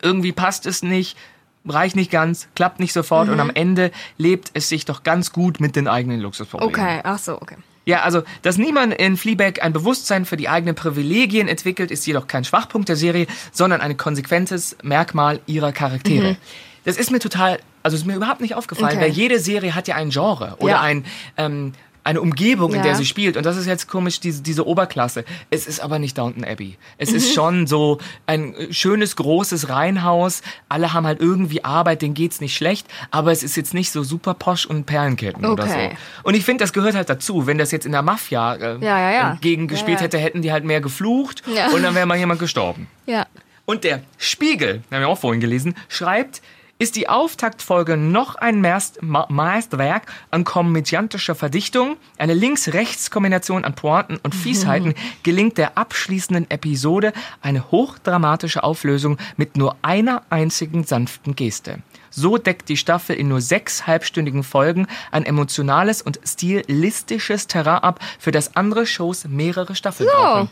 irgendwie 0.00 0.32
passt 0.32 0.64
es 0.64 0.82
nicht, 0.82 1.18
reicht 1.66 1.96
nicht 1.96 2.10
ganz, 2.10 2.48
klappt 2.54 2.80
nicht 2.80 2.94
sofort 2.94 3.28
und 3.28 3.38
am 3.40 3.50
Ende 3.50 3.90
lebt 4.16 4.50
es 4.54 4.70
sich 4.70 4.86
doch 4.86 5.02
ganz 5.02 5.32
gut 5.32 5.60
mit 5.60 5.76
den 5.76 5.86
eigenen 5.86 6.18
Luxusproblemen. 6.20 6.74
Okay, 6.74 7.00
ach 7.04 7.18
so, 7.18 7.40
okay. 7.40 7.56
Ja, 7.86 8.02
also, 8.02 8.22
dass 8.42 8.58
niemand 8.58 8.94
in 8.94 9.16
Fleabag 9.16 9.62
ein 9.62 9.72
Bewusstsein 9.72 10.24
für 10.26 10.36
die 10.36 10.48
eigenen 10.48 10.74
Privilegien 10.74 11.48
entwickelt, 11.48 11.90
ist 11.90 12.06
jedoch 12.06 12.26
kein 12.26 12.44
Schwachpunkt 12.44 12.88
der 12.88 12.96
Serie, 12.96 13.26
sondern 13.52 13.80
ein 13.80 13.96
konsequentes 13.96 14.76
Merkmal 14.82 15.40
ihrer 15.46 15.72
Charaktere. 15.72 16.36
Das 16.84 16.96
ist 16.96 17.10
mir 17.10 17.18
total, 17.20 17.58
also 17.82 17.96
ist 17.96 18.06
mir 18.06 18.14
überhaupt 18.16 18.40
nicht 18.42 18.54
aufgefallen, 18.54 18.96
Okay. 18.98 19.06
weil 19.06 19.10
jede 19.12 19.38
Serie 19.38 19.74
hat 19.74 19.88
ja 19.88 19.96
ein 19.96 20.10
Genre 20.10 20.56
oder 20.58 20.72
Ja. 20.72 20.80
ein, 20.82 21.04
ähm, 21.36 21.72
eine 22.04 22.20
Umgebung, 22.20 22.70
in 22.70 22.76
Ja. 22.78 22.82
der 22.82 22.94
sie 22.96 23.04
spielt. 23.06 23.36
Und 23.36 23.44
das 23.46 23.56
ist 23.56 23.66
jetzt 23.66 23.88
komisch, 23.88 24.20
diese, 24.20 24.42
diese 24.42 24.66
Oberklasse. 24.66 25.24
Es 25.50 25.66
ist 25.66 25.80
aber 25.80 25.98
nicht 25.98 26.16
Downton 26.16 26.44
Abbey. 26.44 26.76
Es 26.98 27.10
Mhm. 27.10 27.16
ist 27.16 27.34
schon 27.34 27.66
so 27.66 27.98
ein 28.26 28.54
äh, 28.54 28.72
schönes, 28.72 29.16
großes 29.16 29.68
Reihenhaus. 29.68 30.42
Alle 30.68 30.92
haben 30.92 31.06
halt 31.06 31.20
irgendwie 31.20 31.64
Arbeit, 31.64 32.02
denen 32.02 32.14
geht's 32.14 32.40
nicht 32.40 32.56
schlecht. 32.56 32.86
Aber 33.10 33.32
es 33.32 33.42
ist 33.42 33.56
jetzt 33.56 33.74
nicht 33.74 33.90
so 33.90 34.02
super 34.02 34.34
posch 34.34 34.66
und 34.66 34.84
Perlenketten 34.86 35.44
oder 35.44 35.66
so. 35.66 35.72
Okay. 35.74 35.90
Und 36.22 36.34
ich 36.34 36.44
finde, 36.44 36.64
das 36.64 36.72
gehört 36.72 36.94
halt 36.94 37.10
dazu. 37.10 37.46
Wenn 37.46 37.58
das 37.58 37.70
jetzt 37.70 37.86
in 37.86 37.92
der 37.92 38.02
Mafia 38.02 38.54
äh, 38.54 38.78
Ja, 38.80 38.98
ja, 38.98 39.10
ja. 39.12 39.38
gegen 39.40 39.68
gespielt 39.68 39.98
Ja, 39.98 40.00
ja. 40.00 40.02
hätte, 40.04 40.18
hätten 40.18 40.42
die 40.42 40.52
halt 40.52 40.64
mehr 40.64 40.80
geflucht 40.80 41.42
Ja. 41.54 41.68
und 41.70 41.82
dann 41.82 41.94
wäre 41.94 42.06
mal 42.06 42.16
jemand 42.18 42.40
gestorben. 42.40 42.86
Ja. 43.06 43.26
Und 43.66 43.84
der 43.84 44.02
Spiegel, 44.18 44.82
haben 44.90 45.00
wir 45.00 45.08
auch 45.08 45.18
vorhin 45.18 45.40
gelesen, 45.40 45.74
schreibt, 45.88 46.42
ist 46.80 46.96
die 46.96 47.10
Auftaktfolge 47.10 47.98
noch 47.98 48.36
ein 48.36 48.60
Meisterwerk 48.62 50.10
an 50.30 50.44
komödiantischer 50.44 51.34
Verdichtung, 51.34 51.98
eine 52.16 52.32
Links-Rechts-Kombination 52.32 53.66
an 53.66 53.74
Pointen 53.74 54.18
und 54.22 54.34
Fiesheiten, 54.34 54.94
gelingt 55.22 55.58
der 55.58 55.76
abschließenden 55.76 56.50
Episode 56.50 57.12
eine 57.42 57.70
hochdramatische 57.70 58.64
Auflösung 58.64 59.18
mit 59.36 59.58
nur 59.58 59.76
einer 59.82 60.22
einzigen 60.30 60.84
sanften 60.84 61.36
Geste. 61.36 61.80
So 62.08 62.38
deckt 62.38 62.70
die 62.70 62.78
Staffel 62.78 63.14
in 63.14 63.28
nur 63.28 63.42
sechs 63.42 63.86
halbstündigen 63.86 64.42
Folgen 64.42 64.86
ein 65.10 65.26
emotionales 65.26 66.00
und 66.00 66.18
stilistisches 66.24 67.46
Terrain 67.46 67.82
ab, 67.82 68.00
für 68.18 68.32
das 68.32 68.56
andere 68.56 68.86
Shows 68.86 69.26
mehrere 69.28 69.74
Staffeln 69.74 70.08
brauchen. 70.10 70.48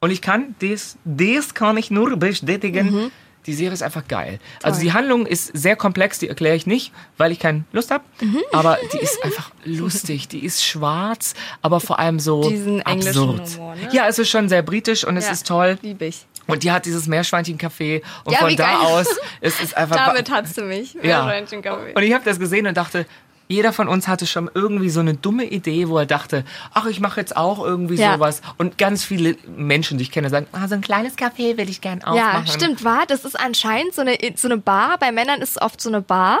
Und 0.00 0.10
ich 0.10 0.20
kann, 0.20 0.56
das, 0.58 0.96
das 1.04 1.54
kann 1.54 1.76
ich 1.76 1.92
nur 1.92 2.16
bestätigen. 2.16 3.12
Die 3.46 3.54
Serie 3.54 3.72
ist 3.72 3.82
einfach 3.82 4.06
geil. 4.08 4.40
Also 4.62 4.80
die 4.80 4.92
Handlung 4.92 5.24
ist 5.24 5.46
sehr 5.56 5.74
komplex, 5.74 6.18
die 6.18 6.28
erkläre 6.28 6.54
ich 6.56 6.66
nicht, 6.66 6.92
weil 7.16 7.32
ich 7.32 7.38
keine 7.38 7.64
Lust 7.72 7.90
habe. 7.90 8.04
Aber 8.52 8.78
die 8.92 8.98
ist 8.98 9.22
einfach 9.24 9.50
lustig. 9.64 10.28
Die 10.28 10.44
ist 10.44 10.64
schwarz, 10.64 11.34
aber 11.62 11.80
vor 11.80 11.98
allem 11.98 12.20
so 12.20 12.46
Diesen 12.48 12.80
englischen 12.82 13.38
absurd. 13.40 13.56
Humor, 13.56 13.74
ne? 13.76 13.88
Ja, 13.92 14.06
es 14.08 14.18
ist 14.18 14.28
schon 14.28 14.48
sehr 14.50 14.62
britisch 14.62 15.04
und 15.04 15.16
es 15.16 15.26
Ja, 15.26 15.32
ist 15.32 15.46
toll. 15.46 15.78
Lieb 15.82 16.02
ich. 16.02 16.26
Und 16.46 16.62
die 16.62 16.72
hat 16.72 16.86
dieses 16.86 17.06
Meerschweinchen-Café. 17.08 18.02
Und 18.24 18.32
Ja, 18.32 18.38
von 18.40 18.56
da 18.56 18.66
geil. 18.66 18.76
aus 18.80 19.06
ist 19.40 19.62
es 19.62 19.74
einfach. 19.74 19.96
Damit 20.06 20.30
hast 20.30 20.56
du 20.58 20.62
mich. 20.62 20.94
Ja. 20.94 21.24
Meerschweinchenkaffee. 21.24 21.92
Und 21.94 22.02
ich 22.02 22.12
habe 22.12 22.24
das 22.24 22.38
gesehen 22.38 22.66
und 22.66 22.76
dachte, 22.76 23.06
jeder 23.48 23.72
von 23.72 23.88
uns 23.88 24.06
hatte 24.08 24.26
schon 24.26 24.50
irgendwie 24.54 24.90
so 24.90 25.00
eine 25.00 25.14
dumme 25.14 25.44
Idee, 25.46 25.88
wo 25.88 25.98
er 25.98 26.06
dachte, 26.06 26.44
ach, 26.74 26.86
ich 26.86 27.00
mache 27.00 27.18
jetzt 27.20 27.36
auch 27.36 27.64
irgendwie 27.64 27.94
Ja. 27.96 28.14
sowas. 28.14 28.42
Und 28.58 28.78
ganz 28.78 29.04
viele 29.04 29.36
Menschen, 29.56 29.98
die 29.98 30.02
ich 30.02 30.10
kenne, 30.12 30.28
sagen, 30.30 30.46
ah, 30.52 30.68
so 30.68 30.74
ein 30.74 30.80
kleines 30.82 31.16
Café 31.16 31.56
will 31.56 31.68
ich 31.68 31.80
gern 31.80 32.02
aufmachen. 32.04 32.46
Ja, 32.46 32.52
stimmt, 32.52 32.84
war. 32.84 33.06
Das 33.06 33.24
ist 33.24 33.38
anscheinend 33.38 33.94
so 33.94 34.02
eine, 34.02 34.18
so 34.36 34.48
eine 34.48 34.58
Bar. 34.58 34.98
Bei 34.98 35.12
Männern 35.12 35.40
ist 35.40 35.56
es 35.56 35.62
oft 35.62 35.80
so 35.80 35.88
eine 35.88 36.02
Bar, 36.02 36.40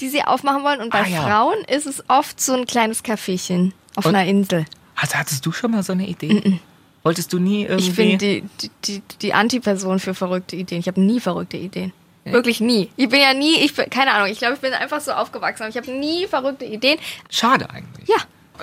die 0.00 0.08
sie 0.08 0.22
aufmachen 0.22 0.64
wollen. 0.64 0.80
Und 0.80 0.90
bei 0.90 1.02
Ah, 1.02 1.06
ja. 1.06 1.22
Frauen 1.22 1.58
ist 1.68 1.86
es 1.86 2.02
oft 2.08 2.40
so 2.40 2.54
ein 2.54 2.66
kleines 2.66 3.04
Caféchen 3.04 3.72
auf 3.96 4.06
einer 4.06 4.24
Insel. 4.24 4.64
Also, 4.96 5.14
hattest 5.16 5.46
du 5.46 5.52
schon 5.52 5.70
mal 5.70 5.82
so 5.84 5.92
eine 5.92 6.08
Idee? 6.08 6.60
Wolltest 7.04 7.32
du 7.32 7.38
nie 7.38 7.62
irgendwie... 7.64 7.88
Ich 7.90 7.94
bin 7.96 8.18
die, 8.18 8.42
die, 8.60 8.70
die, 8.84 9.02
die 9.22 9.32
Antiperson 9.32 10.00
für 10.00 10.12
verrückte 10.14 10.56
Ideen. 10.56 10.80
Ich 10.80 10.88
habe 10.88 11.00
nie 11.00 11.20
verrückte 11.20 11.56
Ideen. 11.56 11.92
Wirklich 12.32 12.60
nie. 12.60 12.90
Ich 12.96 13.08
bin 13.08 13.20
ja 13.20 13.34
nie, 13.34 13.56
ich 13.60 13.74
bin, 13.74 13.88
keine 13.90 14.12
Ahnung, 14.12 14.28
ich 14.30 14.38
glaube, 14.38 14.54
ich 14.54 14.60
bin 14.60 14.72
einfach 14.72 15.00
so 15.00 15.12
aufgewachsen. 15.12 15.66
Ich 15.68 15.76
habe 15.76 15.90
nie 15.90 16.26
verrückte 16.26 16.64
Ideen. 16.64 16.98
Schade 17.30 17.68
eigentlich. 17.70 18.08
Ja. 18.08 18.16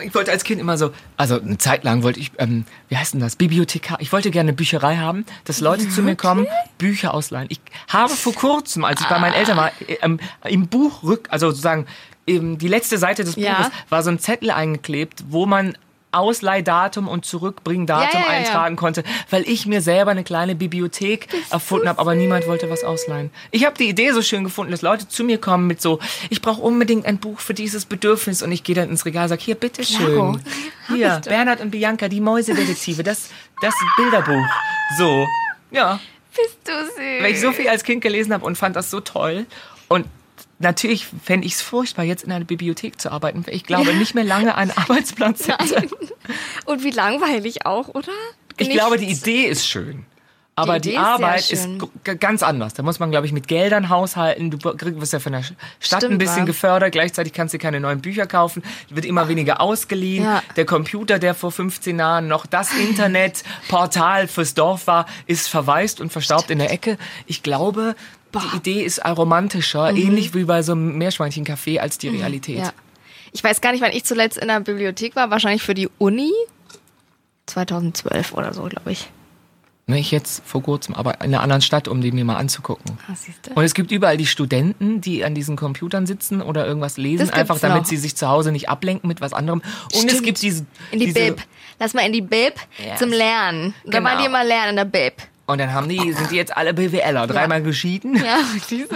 Ich 0.04 0.14
wollte 0.14 0.30
als 0.32 0.44
Kind 0.44 0.60
immer 0.60 0.78
so, 0.78 0.92
also 1.16 1.40
eine 1.40 1.58
Zeit 1.58 1.86
lang 1.86 2.04
wollte 2.04 2.20
ich, 2.20 2.32
ähm, 2.38 2.66
wie 2.90 2.98
heißt 2.98 3.14
denn 3.14 3.22
das, 3.22 3.38
Bibliothekar. 3.38 3.98
Ich 4.02 4.12
wollte 4.12 4.30
gerne 4.30 4.50
eine 4.50 4.56
Bücherei 4.56 4.98
haben, 4.98 5.26
dass 5.46 5.62
Leute 5.62 5.88
zu 5.88 6.02
mir 6.02 6.18
kommen, 6.18 6.48
Bücher 6.78 7.14
ausleihen. 7.14 7.48
Ich 7.50 7.62
habe 7.88 8.14
vor 8.14 8.34
kurzem, 8.34 8.84
als 8.84 9.00
ich 9.00 9.08
bei 9.08 9.20
meinen 9.20 9.34
Eltern 9.36 9.56
war, 9.56 9.72
äh, 9.88 9.94
ähm, 10.02 10.20
im 10.44 10.68
Buch 10.68 11.02
rück, 11.04 11.30
also 11.32 11.50
sozusagen 11.50 11.86
ähm, 12.28 12.58
die 12.58 12.68
letzte 12.68 12.98
Seite 12.98 13.24
des 13.24 13.38
Ja. 13.38 13.54
Buches 13.54 13.72
war 13.88 14.04
so 14.04 14.10
ein 14.10 14.20
Zettel 14.20 14.52
eingeklebt, 14.52 15.24
wo 15.30 15.46
man 15.46 15.78
Ausleihdatum 16.16 17.08
und 17.08 17.26
Zurückbringdatum 17.26 18.22
Ja, 18.22 18.28
ja, 18.28 18.32
eintragen 18.34 18.76
konnte, 18.76 19.04
weil 19.30 19.44
ich 19.48 19.66
mir 19.66 19.82
selber 19.82 20.12
eine 20.12 20.24
kleine 20.24 20.56
Bibliothek 20.56 21.28
erfunden 21.50 21.88
habe, 21.90 22.00
aber 22.00 22.16
niemand 22.16 22.48
wollte 22.48 22.70
was 22.70 22.84
ausleihen. 22.84 23.32
Ich 23.52 23.66
habe 23.66 23.78
die 23.78 23.90
Idee 23.90 24.12
so 24.12 24.22
schön 24.22 24.44
gefunden, 24.44 24.72
dass 24.72 24.82
Leute 24.82 25.08
zu 25.08 25.24
mir 25.24 25.38
kommen 25.40 25.68
mit 25.68 25.82
so, 25.82 26.00
ich 26.30 26.42
brauche 26.42 26.62
unbedingt 26.62 27.06
ein 27.06 27.18
Buch 27.18 27.40
für 27.40 27.54
dieses 27.54 27.86
Bedürfnis 27.86 28.42
und 28.42 28.52
ich 28.52 28.64
gehe 28.64 28.76
dann 28.76 28.90
ins 28.90 29.06
Regal 29.06 29.24
und 29.24 29.30
sage, 29.30 29.42
hier, 29.44 29.56
bitteschön. 29.56 30.06
Klaro. 30.06 30.38
Hier, 30.88 31.22
Bernhard 31.26 31.62
und 31.62 31.72
Bianca, 31.72 32.08
die 32.08 32.22
Mäusedetektive, 32.22 33.04
das, 33.04 33.30
das 33.62 33.74
Bilderbuch. 33.98 34.46
So, 34.98 35.26
ja, 35.72 36.00
Bist 36.36 36.58
du 36.66 36.72
süß. 36.72 37.24
weil 37.24 37.32
ich 37.32 37.40
so 37.42 37.52
viel 37.52 37.68
als 37.68 37.84
Kind 37.84 38.02
gelesen 38.02 38.34
habe 38.34 38.46
und 38.46 38.58
fand 38.58 38.76
das 38.76 38.90
so 38.92 39.00
toll. 39.00 39.46
Und 39.88 40.06
natürlich 40.60 41.06
fände 41.24 41.46
ich 41.48 41.54
es 41.54 41.62
furchtbar, 41.62 42.04
jetzt 42.04 42.24
in 42.24 42.32
einer 42.32 42.46
Bibliothek 42.46 43.00
zu 43.00 43.12
arbeiten, 43.12 43.46
weil 43.46 43.56
ich 43.56 43.64
glaube, 43.64 43.94
nicht 43.94 44.16
mehr 44.16 44.24
lange 44.24 44.56
einen 44.56 44.72
Arbeitsplatz 44.76 45.48
hätte. 45.48 45.88
Und 46.66 46.84
wie 46.84 46.92
langweilig 46.92 47.66
auch, 47.66 47.90
oder? 47.90 48.12
Ich 48.58 48.68
Nichts. 48.68 48.82
glaube, 48.82 48.98
die 48.98 49.12
Idee 49.12 49.46
ist 49.46 49.68
schön. 49.68 50.06
Aber 50.58 50.80
Die 50.80 50.92
die, 50.92 50.96
ist 50.96 51.02
Arbeit 51.02 51.52
ist, 51.52 51.68
ganz 52.22 52.42
anders. 52.42 52.74
Da 52.74 52.82
muss 52.82 52.98
man, 52.98 53.12
glaube 53.12 53.28
ich, 53.28 53.34
mit 53.34 53.50
Geldern 53.50 53.90
haushalten. 53.90 54.52
Du 54.52 54.58
wirst 55.02 55.12
ja 55.12 55.20
von 55.20 55.34
der 55.34 55.44
Stadt 55.44 56.00
Stimmt, 56.04 56.14
ein 56.14 56.18
bisschen 56.18 56.38
wahr. 56.38 56.46
gefördert. 56.46 56.92
Gleichzeitig 56.94 57.34
kannst 57.34 57.54
du 57.54 57.58
keine 57.58 57.82
neuen 57.82 58.00
Bücher 58.00 58.26
kaufen. 58.26 58.64
Wird 58.90 59.06
immer 59.06 59.28
weniger 59.28 59.60
ausgeliehen. 59.60 60.24
Ja. 60.24 60.42
Der 60.56 60.66
Computer, 60.66 61.20
der 61.20 61.36
vor 61.36 61.52
15 61.52 62.00
Jahren 62.00 62.30
noch 62.30 62.46
das 62.46 62.72
Internetportal 62.74 64.30
fürs 64.30 64.54
Dorf 64.54 64.88
war, 64.88 65.06
ist 65.28 65.50
verwaist 65.50 66.00
und 66.00 66.12
verstaubt 66.14 66.50
in 66.50 66.60
der 66.60 66.72
Ecke. 66.72 66.98
Ich 67.26 67.44
glaube, 67.44 67.96
die 68.36 68.58
Idee 68.58 68.84
ist 68.84 69.04
romantischer, 69.06 69.90
ähnlich 69.92 70.34
wie 70.34 70.44
bei 70.46 70.62
so 70.62 70.74
einem 70.74 70.98
Meerschweinchencafé 70.98 71.80
als 71.80 71.98
die 71.98 72.10
Realität. 72.10 72.58
Mhm. 72.58 72.64
Ja. 72.64 72.74
Ich 73.34 73.44
weiß 73.44 73.60
gar 73.62 73.72
nicht, 73.72 73.82
wann 73.82 73.92
ich 73.92 74.06
zuletzt 74.06 74.38
in 74.38 74.48
der 74.48 74.60
Bibliothek 74.62 75.16
war. 75.16 75.30
Wahrscheinlich 75.30 75.62
für 75.64 75.74
die 75.74 75.90
Uni. 75.98 76.32
2012 77.48 78.34
oder 78.34 78.54
so, 78.54 78.64
glaube 78.64 78.92
ich. 78.92 79.10
Ne, 79.88 80.00
ich 80.00 80.10
jetzt 80.10 80.42
vor 80.44 80.64
kurzem, 80.64 80.96
aber 80.96 81.16
in 81.22 81.26
einer 81.28 81.42
anderen 81.42 81.62
Stadt, 81.62 81.88
um 81.88 82.02
die 82.02 82.12
mir 82.12 82.26
mal 82.26 82.38
anzugucken. 82.38 82.98
Ah? 83.08 83.14
Und 83.54 83.64
es 83.64 83.76
gibt 83.76 83.92
überall 83.92 84.18
die 84.18 84.26
Studenten, 84.26 85.00
die 85.00 85.24
an 85.24 85.36
diesen 85.36 85.56
Computern 85.58 86.08
sitzen 86.08 86.42
oder 86.42 86.66
irgendwas 86.66 86.98
lesen, 86.98 87.30
einfach 87.30 87.60
damit 87.60 87.84
noch. 87.84 87.86
sie 87.86 87.98
sich 87.98 88.16
zu 88.16 88.28
Hause 88.28 88.52
nicht 88.52 88.68
ablenken 88.68 89.08
mit 89.08 89.22
was 89.22 89.32
anderem. 89.34 89.60
Und 89.60 89.94
es 89.94 90.02
Stimmt. 90.02 90.24
gibt 90.24 90.42
diese, 90.42 90.66
In 90.92 91.00
die 91.00 91.06
diese 91.14 91.20
Bib. 91.34 91.42
Lass 91.80 91.94
mal 91.94 92.02
in 92.02 92.14
die 92.14 92.22
Bib 92.24 92.56
Yes. 92.84 92.98
zum 92.98 93.10
Lernen. 93.12 93.76
Da 93.86 94.00
Genau. 94.00 94.10
waren 94.10 94.20
die 94.20 94.26
immer 94.26 94.44
lernen 94.44 94.70
in 94.72 94.76
der 94.78 94.86
Bib. 94.86 95.14
Und 95.48 95.60
dann 95.60 95.74
haben 95.74 95.88
die, 95.90 96.14
sind 96.14 96.32
die 96.32 96.36
jetzt 96.36 96.56
alle 96.58 96.74
BWLer, 96.74 97.28
dreimal 97.28 97.62
geschieden. 97.62 98.16
Ja, 98.16 98.40
diese. 98.70 98.88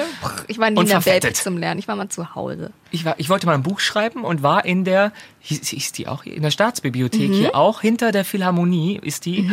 Ich 0.48 0.58
war 0.58 0.70
nie 0.70 0.78
Und 0.78 0.86
in 0.86 0.90
der 0.90 1.02
verfettet. 1.02 1.38
zum 1.38 1.58
Lernen. 1.58 1.80
Ich 1.80 1.88
war 1.88 1.96
mal 1.96 2.10
zu 2.10 2.34
Hause. 2.36 2.72
Ich, 2.92 3.06
war, 3.06 3.14
ich 3.20 3.30
wollte 3.30 3.46
mal 3.46 3.54
ein 3.54 3.62
Buch 3.62 3.80
schreiben 3.80 4.24
und 4.24 4.42
war 4.42 4.66
in 4.66 4.84
der, 4.84 5.12
hieß, 5.42 5.68
hieß 5.68 5.92
die 5.92 6.08
auch 6.08 6.24
hier, 6.24 6.36
in 6.36 6.42
der 6.42 6.50
Staatsbibliothek 6.50 7.30
Mhm. 7.30 7.34
hier 7.34 7.56
auch, 7.56 7.82
hinter 7.82 8.12
der 8.12 8.26
Philharmonie 8.26 9.00
ist 9.04 9.26
die. 9.26 9.48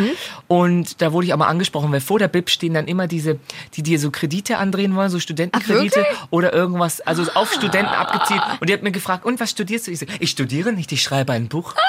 Und 0.48 1.02
da 1.02 1.12
wurde 1.12 1.26
ich 1.26 1.34
auch 1.34 1.38
mal 1.38 1.48
angesprochen, 1.48 1.92
weil 1.92 2.00
vor 2.00 2.18
der 2.18 2.28
Bib 2.28 2.48
stehen 2.48 2.72
dann 2.72 2.88
immer 2.88 3.06
diese, 3.06 3.38
die 3.74 3.82
dir 3.82 3.98
so 3.98 4.10
Kredite 4.10 4.56
andrehen 4.56 4.96
wollen, 4.96 5.10
so 5.10 5.20
Studentenkredite 5.20 5.96
wirklich? 5.96 6.18
oder 6.30 6.54
irgendwas, 6.54 7.02
also 7.02 7.24
auf 7.34 7.52
Studenten 7.52 7.92
abgezielt. 7.92 8.40
Und 8.60 8.70
die 8.70 8.72
hat 8.72 8.82
mir 8.82 8.92
gefragt, 8.92 9.26
und 9.26 9.38
was 9.38 9.50
studierst 9.50 9.86
du? 9.86 9.90
Ich 9.90 9.98
so, 9.98 10.06
ich 10.18 10.30
studiere 10.30 10.72
nicht, 10.72 10.90
ich 10.92 11.02
schreibe 11.02 11.32
ein 11.34 11.48
Buch. 11.48 11.74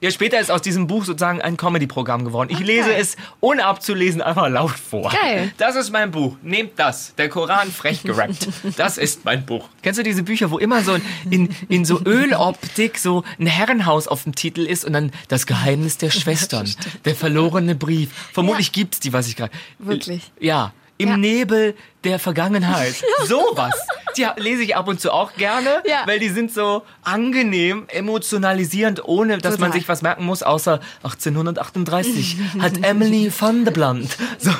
Ja, 0.00 0.10
später 0.10 0.38
ist 0.38 0.50
aus 0.50 0.60
diesem 0.62 0.86
Buch 0.86 1.04
sozusagen 1.04 1.40
ein 1.40 1.56
Comedy-Programm 1.56 2.24
geworden. 2.24 2.50
Ich 2.50 2.60
lese 2.60 2.94
es, 2.94 3.16
ohne 3.40 3.64
abzulesen, 3.64 4.20
einfach 4.20 4.48
laut 4.48 4.72
vor. 4.72 5.10
Geil. 5.10 5.52
Das 5.56 5.74
ist 5.74 5.90
mein 5.90 6.10
Buch. 6.10 6.36
Nehmt 6.42 6.72
das. 6.78 7.14
Der 7.16 7.28
Koran 7.28 7.70
frech 7.70 8.02
gerappt. 8.04 8.48
Das 8.76 8.98
ist 8.98 9.24
mein 9.24 9.46
Buch. 9.46 9.68
Kennst 9.82 9.98
du 9.98 10.02
diese 10.02 10.22
Bücher, 10.22 10.50
wo 10.50 10.58
immer 10.58 10.82
so 10.82 10.98
in, 11.30 11.48
in 11.68 11.84
so 11.84 12.00
Öloptik 12.04 12.98
so 12.98 13.24
ein 13.38 13.46
Herrenhaus 13.46 14.06
auf 14.06 14.24
dem 14.24 14.34
Titel 14.34 14.62
ist 14.66 14.84
und 14.84 14.92
dann 14.92 15.12
das 15.28 15.46
Geheimnis 15.46 15.96
der 15.96 16.10
Schwestern, 16.16 16.68
der 17.04 17.14
verlorene 17.14 17.74
Brief. 17.74 18.10
Vermutlich 18.32 18.72
gibt's 18.72 19.00
die, 19.00 19.12
was 19.12 19.28
ich 19.28 19.36
gerade. 19.36 19.52
Wirklich? 19.78 20.30
Ja. 20.40 20.72
Im 20.98 21.08
Ja. 21.10 21.16
Nebel 21.16 21.74
der 22.04 22.18
Vergangenheit. 22.18 22.94
Sowas. 23.26 23.74
Die 24.16 24.26
lese 24.38 24.62
ich 24.62 24.76
ab 24.76 24.88
und 24.88 24.98
zu 25.00 25.12
auch 25.12 25.34
gerne, 25.34 25.82
Ja. 25.84 26.02
weil 26.06 26.18
die 26.18 26.30
sind 26.30 26.50
so 26.50 26.82
angenehm, 27.02 27.84
emotionalisierend, 27.88 29.04
ohne 29.04 29.36
dass 29.38 29.58
man 29.58 29.68
Total. 29.68 29.72
sich 29.80 29.88
was 29.88 30.00
merken 30.02 30.24
muss, 30.24 30.42
außer 30.42 30.80
1838 31.02 32.36
hat 32.60 32.82
Emily 32.82 33.30
van 33.38 33.64
der 33.64 33.72
Blunt. 33.72 34.16
So. 34.38 34.50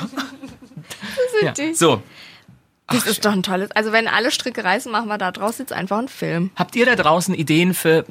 Ja. 1.41 1.51
die. 1.51 1.73
so. 1.73 2.01
Das 2.89 3.05
ist 3.05 3.25
doch 3.25 3.31
ein 3.33 3.43
tolles. 3.43 3.71
Also 3.71 3.91
wenn 3.91 4.07
alle 4.07 4.31
Stricke 4.31 4.63
reißen, 4.63 4.91
machen 4.91 5.07
wir 5.09 5.17
da 5.17 5.31
draus 5.31 5.57
jetzt 5.57 5.73
einfach 5.73 5.97
einen 5.97 6.07
Film. 6.07 6.51
Habt 6.55 6.75
ihr 6.75 6.85
da 6.85 6.95
draußen 6.95 7.33
Ideen 7.35 7.73
für, 7.73 8.05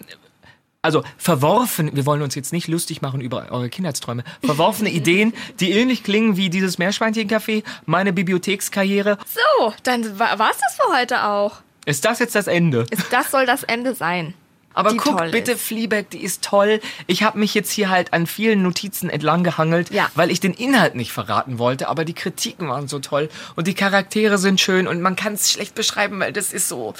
also 0.86 1.02
verworfen, 1.18 1.90
wir 1.94 2.06
wollen 2.06 2.22
uns 2.22 2.34
jetzt 2.34 2.52
nicht 2.52 2.68
lustig 2.68 3.02
machen 3.02 3.20
über 3.20 3.48
eure 3.50 3.68
Kindheitsträume, 3.68 4.24
verworfene 4.42 4.88
Ideen, 5.00 5.34
die 5.60 5.72
ähnlich 5.72 6.02
klingen 6.02 6.36
wie 6.38 6.48
dieses 6.48 6.78
Meerschweinchencafé, 6.78 7.62
meine 7.84 8.12
Bibliothekskarriere. 8.14 9.18
So, 9.60 9.74
dann 9.82 10.18
war 10.18 10.32
es 10.50 10.58
das 10.58 10.76
für 10.76 10.96
heute 10.98 11.24
auch. 11.24 11.58
Ist 11.84 12.04
das 12.04 12.18
jetzt 12.20 12.34
das 12.34 12.46
Ende? 12.46 12.86
Ist, 12.90 13.12
das 13.12 13.30
soll 13.30 13.44
das 13.46 13.62
Ende 13.62 13.94
sein. 13.94 14.34
Aber 14.74 14.90
die 14.90 14.98
guck 14.98 15.30
bitte, 15.30 15.52
ist. 15.52 15.62
Fleabag, 15.62 16.10
die 16.12 16.22
ist 16.22 16.42
toll. 16.44 16.80
Ich 17.06 17.22
habe 17.22 17.38
mich 17.38 17.54
jetzt 17.54 17.70
hier 17.70 17.88
halt 17.88 18.12
an 18.12 18.26
vielen 18.26 18.62
Notizen 18.62 19.08
entlang 19.08 19.42
gehangelt, 19.42 19.90
Ja. 19.90 20.10
weil 20.14 20.30
ich 20.30 20.38
den 20.38 20.52
Inhalt 20.52 20.94
nicht 20.96 21.12
verraten 21.12 21.58
wollte, 21.58 21.88
aber 21.88 22.04
die 22.04 22.12
Kritiken 22.12 22.68
waren 22.68 22.86
so 22.86 22.98
toll 22.98 23.30
und 23.54 23.66
die 23.66 23.74
Charaktere 23.74 24.36
sind 24.36 24.60
schön 24.60 24.86
und 24.86 25.00
man 25.00 25.16
kann 25.16 25.32
es 25.32 25.50
schlecht 25.50 25.74
beschreiben, 25.74 26.20
weil 26.20 26.32
das 26.34 26.52
ist 26.52 26.68
so, 26.68 26.92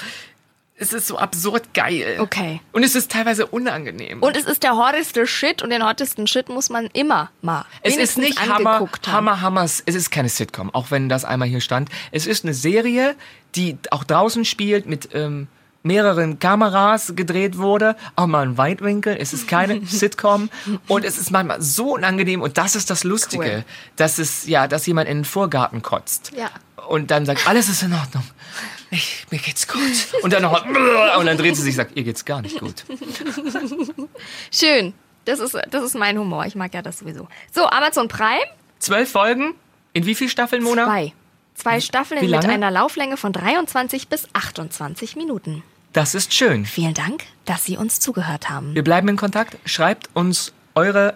es 0.79 0.93
ist 0.93 1.07
so 1.07 1.17
absurd 1.17 1.73
geil. 1.73 2.17
Okay. 2.19 2.61
Und 2.71 2.83
es 2.83 2.95
ist 2.95 3.11
teilweise 3.11 3.47
unangenehm. 3.47 4.21
Und 4.21 4.37
es 4.37 4.45
ist 4.45 4.61
der 4.61 4.75
hotteste 4.75 5.25
Shit 5.25 5.63
und 5.63 5.71
den 5.71 5.83
hottesten 5.83 6.27
Shit 6.27 6.49
muss 6.49 6.69
man 6.69 6.87
immer 6.93 7.31
mal 7.41 7.65
es 7.81 7.97
ist 7.97 8.17
nicht 8.17 8.39
Hammer. 8.47 8.87
Hammer, 9.07 9.41
Hammers. 9.41 9.81
Es 9.85 9.95
ist 9.95 10.11
keine 10.11 10.29
Sitcom, 10.29 10.73
auch 10.73 10.91
wenn 10.91 11.09
das 11.09 11.25
einmal 11.25 11.47
hier 11.47 11.61
stand. 11.61 11.89
Es 12.11 12.27
ist 12.27 12.45
eine 12.45 12.53
Serie, 12.53 13.15
die 13.55 13.77
auch 13.89 14.03
draußen 14.03 14.45
spielt 14.45 14.85
mit 14.85 15.09
ähm, 15.13 15.47
mehreren 15.81 16.37
Kameras 16.37 17.13
gedreht 17.15 17.57
wurde, 17.57 17.95
auch 18.15 18.27
mal 18.27 18.45
ein 18.45 18.57
Weitwinkel. 18.57 19.17
Es 19.19 19.33
ist 19.33 19.47
keine 19.47 19.83
Sitcom 19.85 20.49
und 20.87 21.05
es 21.05 21.17
ist 21.17 21.31
manchmal 21.31 21.61
so 21.61 21.95
unangenehm 21.95 22.41
und 22.41 22.57
das 22.59 22.75
ist 22.75 22.91
das 22.91 23.03
Lustige, 23.03 23.43
Cool. 23.43 23.65
dass 23.95 24.19
es 24.19 24.45
ja, 24.45 24.67
dass 24.67 24.85
jemand 24.85 25.09
in 25.09 25.19
den 25.19 25.25
Vorgarten 25.25 25.81
kotzt. 25.81 26.33
Ja. 26.37 26.49
Und 26.87 27.11
dann 27.11 27.25
sagt, 27.25 27.47
alles 27.47 27.69
ist 27.69 27.83
in 27.83 27.93
Ordnung. 27.93 28.23
Ich, 28.89 29.25
mir 29.31 29.39
geht's 29.39 29.67
gut. 29.67 29.81
Und 30.21 30.31
dann 30.31 30.43
noch 30.43 30.65
und 30.65 31.25
dann 31.25 31.37
dreht 31.37 31.55
sie 31.55 31.61
sich 31.61 31.73
und 31.73 31.77
sagt, 31.77 31.97
ihr 31.97 32.03
geht's 32.03 32.23
gar 32.23 32.41
nicht 32.41 32.59
gut. 32.59 32.85
Schön. 34.51 34.93
Das 35.25 35.39
ist, 35.39 35.57
das 35.69 35.83
ist 35.83 35.95
mein 35.95 36.17
Humor. 36.17 36.45
Ich 36.45 36.55
mag 36.55 36.73
ja 36.73 36.81
das 36.81 36.99
sowieso. 36.99 37.27
So, 37.53 37.65
Amazon 37.67 38.07
Prime. 38.07 38.45
Zwölf 38.79 39.11
Folgen. 39.11 39.55
In 39.91 40.05
wie 40.05 40.15
viel 40.15 40.29
Staffeln, 40.29 40.63
Mona? 40.63 40.85
Zwei. 40.85 41.13
Zwei 41.55 41.81
Staffeln 41.81 42.29
mit 42.29 42.45
einer 42.45 42.71
Lauflänge 42.71 43.17
von 43.17 43.33
23 43.33 44.07
bis 44.07 44.27
28 44.33 45.15
Minuten. 45.15 45.63
Das 45.91 46.13
ist 46.13 46.33
schön. 46.33 46.65
Vielen 46.65 46.93
Dank, 46.93 47.23
dass 47.45 47.65
Sie 47.65 47.75
uns 47.75 47.99
zugehört 47.99 48.49
haben. 48.49 48.75
Wir 48.75 48.83
bleiben 48.83 49.07
in 49.09 49.17
Kontakt. 49.17 49.57
Schreibt 49.65 50.09
uns 50.13 50.53
eure 50.75 51.15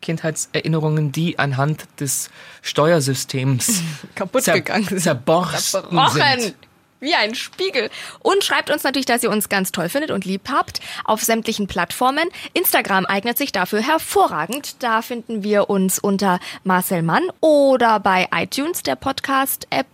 Kindheitserinnerungen, 0.00 1.12
die 1.12 1.38
anhand 1.38 1.86
des 2.00 2.30
Steuersystems 2.62 3.82
Kaputt 4.14 4.42
zer 4.44 4.54
gegangen 4.54 4.84
sind. 4.84 5.00
zerborsten 5.00 5.84
Rochen! 5.98 6.40
sind. 6.40 6.54
Wie 7.00 7.14
ein 7.14 7.34
Spiegel. 7.36 7.90
Und 8.20 8.42
schreibt 8.42 8.70
uns 8.70 8.82
natürlich, 8.82 9.06
dass 9.06 9.22
ihr 9.22 9.30
uns 9.30 9.48
ganz 9.48 9.70
toll 9.70 9.88
findet 9.88 10.10
und 10.10 10.24
lieb 10.24 10.48
habt 10.50 10.80
auf 11.04 11.22
sämtlichen 11.22 11.68
Plattformen. 11.68 12.28
Instagram 12.54 13.06
eignet 13.06 13.38
sich 13.38 13.52
dafür 13.52 13.80
hervorragend. 13.80 14.82
Da 14.82 15.00
finden 15.02 15.44
wir 15.44 15.70
uns 15.70 15.98
unter 16.00 16.40
Marcel 16.64 17.02
Mann 17.02 17.22
oder 17.40 18.00
bei 18.00 18.28
iTunes, 18.34 18.82
der 18.82 18.96
Podcast-App. 18.96 19.86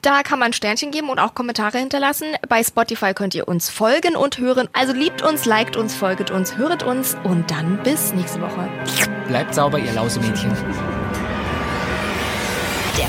Da 0.00 0.22
kann 0.22 0.38
man 0.38 0.52
Sternchen 0.52 0.92
geben 0.92 1.10
und 1.10 1.18
auch 1.18 1.34
Kommentare 1.34 1.78
hinterlassen. 1.78 2.28
Bei 2.48 2.62
Spotify 2.62 3.12
könnt 3.12 3.34
ihr 3.34 3.48
uns 3.48 3.68
folgen 3.68 4.16
und 4.16 4.38
hören. 4.38 4.68
Also 4.72 4.92
liebt 4.94 5.20
uns, 5.20 5.44
liked 5.44 5.76
uns, 5.76 5.94
folget 5.94 6.30
uns, 6.30 6.56
höret 6.56 6.84
uns 6.84 7.16
und 7.24 7.50
dann 7.50 7.82
bis 7.82 8.12
nächste 8.14 8.40
Woche. 8.40 8.68
Bleibt 9.28 9.54
sauber, 9.54 9.78
ihr 9.78 9.92
Lausemädchen. 9.92 10.52
Der 12.96 13.08